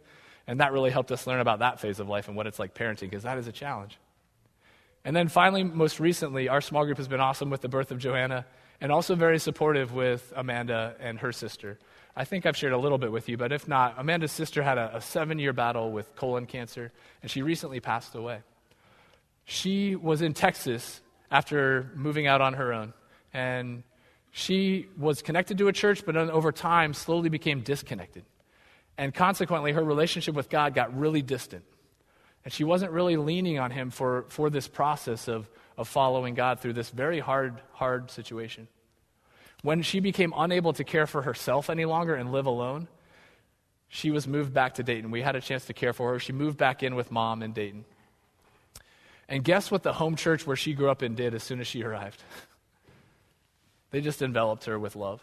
And 0.47 0.60
that 0.60 0.73
really 0.73 0.89
helped 0.89 1.12
us 1.12 1.27
learn 1.27 1.39
about 1.39 1.60
that 1.60 1.79
phase 1.79 1.99
of 1.99 2.10
life 2.10 2.29
and 2.29 2.36
what 2.36 2.47
it's 2.47 2.58
like 2.58 2.73
parenting, 2.73 3.01
because 3.01 3.23
that 3.23 3.38
is 3.38 3.47
a 3.47 3.51
challenge. 3.51 3.99
And 5.05 5.15
then 5.15 5.27
finally, 5.27 5.63
most 5.63 5.99
recently, 5.99 6.49
our 6.49 6.62
small 6.62 6.85
group 6.85 6.97
has 6.97 7.07
been 7.07 7.19
awesome 7.19 7.49
with 7.49 7.62
the 7.62 7.69
birth 7.69 7.91
of 7.91 7.99
Joanna 7.99 8.45
and 8.81 8.91
also 8.91 9.15
very 9.15 9.39
supportive 9.39 9.93
with 9.93 10.31
Amanda 10.35 10.95
and 10.99 11.19
her 11.19 11.31
sister. 11.31 11.79
I 12.15 12.25
think 12.25 12.45
I've 12.45 12.57
shared 12.57 12.73
a 12.73 12.77
little 12.77 12.97
bit 12.97 13.12
with 13.12 13.29
you, 13.29 13.38
but 13.38 13.51
if 13.51 13.67
not, 13.67 13.95
Amanda's 13.97 14.31
sister 14.31 14.62
had 14.62 14.77
a, 14.77 14.97
a 14.97 15.01
seven 15.01 15.39
year 15.39 15.53
battle 15.53 15.91
with 15.91 16.15
colon 16.15 16.45
cancer, 16.45 16.91
and 17.21 17.31
she 17.31 17.41
recently 17.41 17.79
passed 17.79 18.15
away. 18.15 18.39
She 19.45 19.95
was 19.95 20.21
in 20.21 20.33
Texas 20.33 21.01
after 21.31 21.91
moving 21.95 22.27
out 22.27 22.41
on 22.41 22.53
her 22.53 22.73
own, 22.73 22.93
and 23.33 23.83
she 24.31 24.88
was 24.97 25.21
connected 25.21 25.57
to 25.57 25.67
a 25.67 25.73
church, 25.73 26.05
but 26.05 26.15
over 26.15 26.51
time 26.51 26.93
slowly 26.93 27.29
became 27.29 27.62
disconnected. 27.62 28.25
And 28.97 29.13
consequently, 29.13 29.71
her 29.71 29.83
relationship 29.83 30.35
with 30.35 30.49
God 30.49 30.73
got 30.73 30.97
really 30.97 31.21
distant. 31.21 31.63
And 32.43 32.54
she 32.54 32.63
wasn't 32.63 32.91
really 32.91 33.17
leaning 33.17 33.60
on 33.60 33.71
him 33.71 33.89
for, 33.89 34.25
for 34.30 34.49
this 34.49 34.67
process 34.67 35.28
of, 35.28 35.49
of 35.78 35.88
following 35.88 36.36
God 36.36 36.60
through 36.60 36.73
this 36.73 36.89
very 36.89 37.19
hard, 37.19 37.60
hard 37.73 38.12
situation. 38.12 38.67
When 39.62 39.82
she 39.82 39.99
became 39.99 40.34
unable 40.36 40.73
to 40.73 40.84
care 40.84 41.06
for 41.06 41.23
herself 41.23 41.69
any 41.69 41.86
longer 41.86 42.15
and 42.15 42.32
live 42.32 42.45
alone, 42.45 42.88
she 43.89 44.12
was 44.12 44.28
moved 44.28 44.54
back 44.54 44.75
to 44.75 44.84
Dayton. 44.84 45.12
We 45.12 45.21
had 45.21 45.36
a 45.36 45.41
chance 45.41 45.65
to 45.65 45.73
care 45.73 45.93
for 45.93 46.13
her. 46.13 46.19
She 46.19 46.32
moved 46.32 46.58
back 46.58 46.84
in 46.84 46.95
with 46.95 47.12
mom 47.12 47.43
in 47.43 47.52
Dayton. 47.52 47.86
And 49.28 49.43
guess 49.43 49.69
what 49.69 49.84
the 49.84 49.93
home 49.93 50.15
church 50.15 50.47
where 50.47 50.56
she 50.56 50.73
grew 50.73 50.89
up 50.89 51.04
in 51.04 51.15
did 51.15 51.34
as 51.34 51.43
soon 51.43 51.60
as 51.60 51.67
she 51.67 51.84
arrived? 51.84 52.23
they 53.91 53.99
just 53.99 54.21
enveloped 54.21 54.65
her 54.65 54.80
with 54.80 54.95
love. 54.95 55.21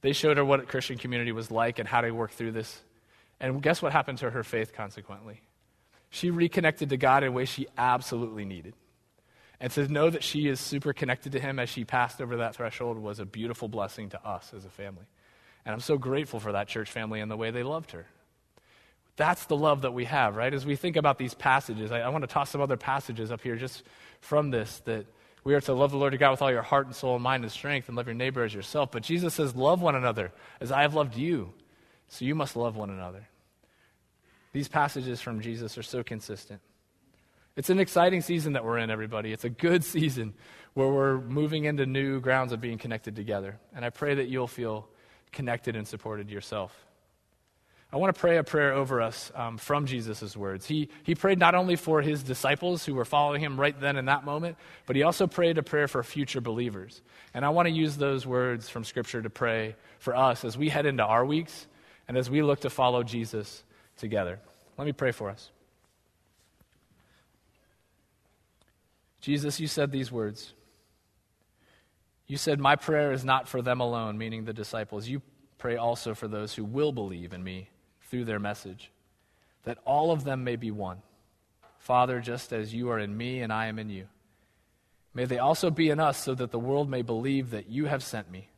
They 0.00 0.12
showed 0.12 0.36
her 0.36 0.44
what 0.44 0.60
a 0.60 0.64
Christian 0.64 0.98
community 0.98 1.32
was 1.32 1.50
like 1.50 1.78
and 1.78 1.88
how 1.88 2.00
to 2.00 2.10
work 2.10 2.32
through 2.32 2.52
this. 2.52 2.80
And 3.40 3.62
guess 3.62 3.80
what 3.82 3.92
happened 3.92 4.18
to 4.18 4.30
her 4.30 4.42
faith 4.42 4.72
consequently? 4.72 5.40
She 6.16 6.30
reconnected 6.30 6.88
to 6.88 6.96
God 6.96 7.24
in 7.24 7.28
a 7.28 7.32
way 7.32 7.44
she 7.44 7.66
absolutely 7.76 8.46
needed. 8.46 8.72
And 9.60 9.70
to 9.72 9.86
know 9.86 10.08
that 10.08 10.24
she 10.24 10.48
is 10.48 10.60
super 10.60 10.94
connected 10.94 11.32
to 11.32 11.40
Him 11.40 11.58
as 11.58 11.68
she 11.68 11.84
passed 11.84 12.22
over 12.22 12.38
that 12.38 12.54
threshold 12.54 12.96
was 12.96 13.18
a 13.18 13.26
beautiful 13.26 13.68
blessing 13.68 14.08
to 14.08 14.26
us 14.26 14.54
as 14.56 14.64
a 14.64 14.70
family. 14.70 15.04
And 15.66 15.74
I'm 15.74 15.80
so 15.80 15.98
grateful 15.98 16.40
for 16.40 16.52
that 16.52 16.68
church 16.68 16.90
family 16.90 17.20
and 17.20 17.30
the 17.30 17.36
way 17.36 17.50
they 17.50 17.62
loved 17.62 17.90
her. 17.90 18.06
That's 19.16 19.44
the 19.44 19.58
love 19.58 19.82
that 19.82 19.92
we 19.92 20.06
have, 20.06 20.36
right? 20.36 20.54
As 20.54 20.64
we 20.64 20.74
think 20.74 20.96
about 20.96 21.18
these 21.18 21.34
passages, 21.34 21.92
I, 21.92 22.00
I 22.00 22.08
want 22.08 22.22
to 22.22 22.28
toss 22.28 22.48
some 22.48 22.62
other 22.62 22.78
passages 22.78 23.30
up 23.30 23.42
here 23.42 23.56
just 23.56 23.82
from 24.22 24.50
this 24.50 24.80
that 24.86 25.04
we 25.44 25.54
are 25.54 25.60
to 25.60 25.74
love 25.74 25.90
the 25.90 25.98
Lord 25.98 26.14
your 26.14 26.18
God 26.18 26.30
with 26.30 26.40
all 26.40 26.50
your 26.50 26.62
heart 26.62 26.86
and 26.86 26.96
soul 26.96 27.16
and 27.16 27.22
mind 27.22 27.44
and 27.44 27.52
strength 27.52 27.88
and 27.88 27.96
love 27.96 28.06
your 28.06 28.14
neighbor 28.14 28.42
as 28.42 28.54
yourself. 28.54 28.90
But 28.90 29.02
Jesus 29.02 29.34
says, 29.34 29.54
Love 29.54 29.82
one 29.82 29.94
another 29.94 30.32
as 30.62 30.72
I 30.72 30.80
have 30.80 30.94
loved 30.94 31.14
you. 31.14 31.52
So 32.08 32.24
you 32.24 32.34
must 32.34 32.56
love 32.56 32.74
one 32.74 32.88
another. 32.88 33.28
These 34.56 34.68
passages 34.68 35.20
from 35.20 35.42
Jesus 35.42 35.76
are 35.76 35.82
so 35.82 36.02
consistent. 36.02 36.62
It's 37.56 37.68
an 37.68 37.78
exciting 37.78 38.22
season 38.22 38.54
that 38.54 38.64
we're 38.64 38.78
in, 38.78 38.90
everybody. 38.90 39.30
It's 39.30 39.44
a 39.44 39.50
good 39.50 39.84
season 39.94 40.32
where 40.72 40.88
we're 40.88 41.20
moving 41.20 41.64
into 41.64 41.84
new 41.84 42.20
grounds 42.20 42.52
of 42.52 42.60
being 42.62 42.78
connected 42.78 43.16
together. 43.16 43.58
And 43.74 43.84
I 43.84 43.90
pray 43.90 44.14
that 44.14 44.28
you'll 44.28 44.46
feel 44.46 44.88
connected 45.30 45.76
and 45.76 45.86
supported 45.86 46.30
yourself. 46.30 46.74
I 47.92 47.98
want 47.98 48.14
to 48.14 48.18
pray 48.18 48.38
a 48.38 48.42
prayer 48.42 48.72
over 48.72 49.02
us 49.02 49.30
um, 49.34 49.58
from 49.58 49.84
Jesus' 49.84 50.34
words. 50.34 50.64
He, 50.64 50.88
he 51.02 51.14
prayed 51.14 51.38
not 51.38 51.54
only 51.54 51.76
for 51.76 52.00
his 52.00 52.22
disciples 52.22 52.82
who 52.82 52.94
were 52.94 53.04
following 53.04 53.42
him 53.42 53.60
right 53.60 53.78
then 53.78 53.98
in 53.98 54.06
that 54.06 54.24
moment, 54.24 54.56
but 54.86 54.96
he 54.96 55.02
also 55.02 55.26
prayed 55.26 55.58
a 55.58 55.62
prayer 55.62 55.86
for 55.86 56.02
future 56.02 56.40
believers. 56.40 57.02
And 57.34 57.44
I 57.44 57.50
want 57.50 57.68
to 57.68 57.74
use 57.74 57.98
those 57.98 58.26
words 58.26 58.70
from 58.70 58.84
Scripture 58.84 59.20
to 59.20 59.28
pray 59.28 59.76
for 59.98 60.16
us 60.16 60.46
as 60.46 60.56
we 60.56 60.70
head 60.70 60.86
into 60.86 61.04
our 61.04 61.26
weeks 61.26 61.66
and 62.08 62.16
as 62.16 62.30
we 62.30 62.40
look 62.40 62.60
to 62.60 62.70
follow 62.70 63.02
Jesus 63.02 63.62
together. 63.96 64.40
Let 64.76 64.84
me 64.84 64.92
pray 64.92 65.12
for 65.12 65.30
us. 65.30 65.50
Jesus, 69.20 69.58
you 69.58 69.66
said 69.66 69.90
these 69.90 70.12
words. 70.12 70.52
You 72.26 72.36
said, 72.36 72.60
My 72.60 72.76
prayer 72.76 73.12
is 73.12 73.24
not 73.24 73.48
for 73.48 73.62
them 73.62 73.80
alone, 73.80 74.18
meaning 74.18 74.44
the 74.44 74.52
disciples. 74.52 75.08
You 75.08 75.22
pray 75.58 75.76
also 75.76 76.14
for 76.14 76.28
those 76.28 76.54
who 76.54 76.64
will 76.64 76.92
believe 76.92 77.32
in 77.32 77.42
me 77.42 77.70
through 78.02 78.24
their 78.24 78.38
message, 78.38 78.90
that 79.64 79.78
all 79.84 80.12
of 80.12 80.24
them 80.24 80.44
may 80.44 80.56
be 80.56 80.70
one. 80.70 81.02
Father, 81.78 82.20
just 82.20 82.52
as 82.52 82.74
you 82.74 82.90
are 82.90 82.98
in 82.98 83.16
me 83.16 83.40
and 83.40 83.52
I 83.52 83.66
am 83.66 83.78
in 83.78 83.90
you. 83.90 84.06
May 85.14 85.24
they 85.24 85.38
also 85.38 85.70
be 85.70 85.88
in 85.88 85.98
us 85.98 86.22
so 86.22 86.34
that 86.34 86.50
the 86.50 86.58
world 86.58 86.90
may 86.90 87.02
believe 87.02 87.50
that 87.50 87.70
you 87.70 87.86
have 87.86 88.02
sent 88.02 88.30
me. 88.30 88.48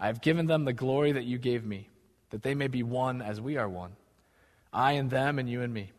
I 0.00 0.06
have 0.06 0.20
given 0.20 0.46
them 0.46 0.64
the 0.64 0.72
glory 0.72 1.12
that 1.12 1.24
you 1.24 1.38
gave 1.38 1.64
me, 1.64 1.88
that 2.30 2.42
they 2.42 2.54
may 2.54 2.66
be 2.66 2.82
one 2.82 3.22
as 3.22 3.40
we 3.40 3.56
are 3.56 3.68
one. 3.68 3.92
I 4.72 4.92
and 4.92 5.10
them 5.10 5.38
and 5.38 5.48
you 5.48 5.62
and 5.62 5.72
me, 5.72 5.90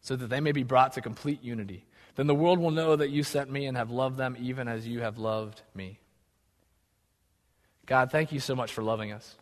so 0.00 0.16
that 0.16 0.28
they 0.28 0.40
may 0.40 0.52
be 0.52 0.62
brought 0.62 0.94
to 0.94 1.00
complete 1.00 1.42
unity. 1.42 1.84
Then 2.14 2.26
the 2.26 2.34
world 2.34 2.58
will 2.58 2.70
know 2.70 2.96
that 2.96 3.10
you 3.10 3.22
sent 3.22 3.50
me 3.50 3.66
and 3.66 3.76
have 3.76 3.90
loved 3.90 4.16
them 4.16 4.36
even 4.38 4.68
as 4.68 4.86
you 4.86 5.00
have 5.00 5.18
loved 5.18 5.62
me. 5.74 5.98
God, 7.86 8.10
thank 8.10 8.32
you 8.32 8.40
so 8.40 8.54
much 8.54 8.72
for 8.72 8.82
loving 8.82 9.12
us. 9.12 9.36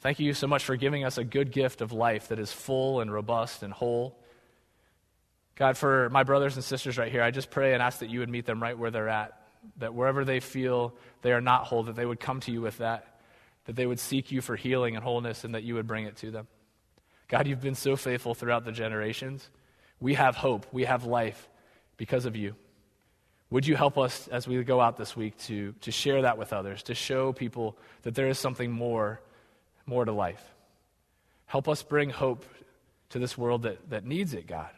Thank 0.00 0.20
you 0.20 0.32
so 0.34 0.46
much 0.46 0.64
for 0.64 0.76
giving 0.76 1.04
us 1.04 1.18
a 1.18 1.24
good 1.24 1.50
gift 1.50 1.80
of 1.80 1.92
life 1.92 2.28
that 2.28 2.38
is 2.38 2.52
full 2.52 3.00
and 3.00 3.12
robust 3.12 3.62
and 3.62 3.72
whole. 3.72 4.16
God, 5.56 5.76
for 5.76 6.08
my 6.10 6.22
brothers 6.22 6.54
and 6.54 6.62
sisters 6.62 6.98
right 6.98 7.10
here, 7.10 7.22
I 7.22 7.32
just 7.32 7.50
pray 7.50 7.74
and 7.74 7.82
ask 7.82 7.98
that 7.98 8.10
you 8.10 8.20
would 8.20 8.28
meet 8.28 8.46
them 8.46 8.62
right 8.62 8.78
where 8.78 8.92
they're 8.92 9.08
at. 9.08 9.40
That 9.78 9.92
wherever 9.92 10.24
they 10.24 10.38
feel 10.38 10.94
they 11.22 11.32
are 11.32 11.40
not 11.40 11.64
whole, 11.64 11.82
that 11.84 11.96
they 11.96 12.06
would 12.06 12.20
come 12.20 12.38
to 12.40 12.52
you 12.52 12.60
with 12.60 12.78
that. 12.78 13.18
That 13.64 13.74
they 13.74 13.86
would 13.86 13.98
seek 13.98 14.30
you 14.30 14.40
for 14.40 14.54
healing 14.54 14.94
and 14.94 15.02
wholeness 15.02 15.42
and 15.42 15.54
that 15.56 15.64
you 15.64 15.74
would 15.74 15.88
bring 15.88 16.04
it 16.04 16.16
to 16.18 16.30
them. 16.30 16.46
God, 17.28 17.46
you've 17.46 17.60
been 17.60 17.74
so 17.74 17.96
faithful 17.96 18.34
throughout 18.34 18.64
the 18.64 18.72
generations. 18.72 19.48
We 20.00 20.14
have 20.14 20.36
hope, 20.36 20.66
we 20.72 20.84
have 20.84 21.04
life 21.04 21.48
because 21.96 22.24
of 22.24 22.36
you. 22.36 22.54
Would 23.50 23.66
you 23.66 23.76
help 23.76 23.96
us 23.96 24.28
as 24.28 24.46
we 24.46 24.62
go 24.62 24.80
out 24.80 24.96
this 24.96 25.16
week 25.16 25.36
to, 25.38 25.72
to 25.80 25.90
share 25.90 26.22
that 26.22 26.36
with 26.36 26.52
others, 26.52 26.82
to 26.84 26.94
show 26.94 27.32
people 27.32 27.76
that 28.02 28.14
there 28.14 28.28
is 28.28 28.38
something 28.38 28.70
more, 28.70 29.20
more 29.86 30.04
to 30.04 30.12
life? 30.12 30.42
Help 31.46 31.68
us 31.68 31.82
bring 31.82 32.10
hope 32.10 32.44
to 33.10 33.18
this 33.18 33.38
world 33.38 33.62
that, 33.62 33.88
that 33.88 34.04
needs 34.04 34.34
it, 34.34 34.46
God. 34.46 34.70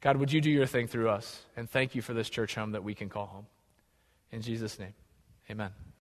God, 0.00 0.16
would 0.16 0.32
you 0.32 0.40
do 0.40 0.50
your 0.50 0.66
thing 0.66 0.86
through 0.86 1.10
us? 1.10 1.44
And 1.56 1.68
thank 1.68 1.94
you 1.94 2.00
for 2.00 2.14
this 2.14 2.30
church 2.30 2.54
home 2.54 2.72
that 2.72 2.82
we 2.82 2.94
can 2.94 3.10
call 3.10 3.26
home. 3.26 3.46
In 4.32 4.40
Jesus' 4.40 4.78
name, 4.78 4.94
amen. 5.50 5.89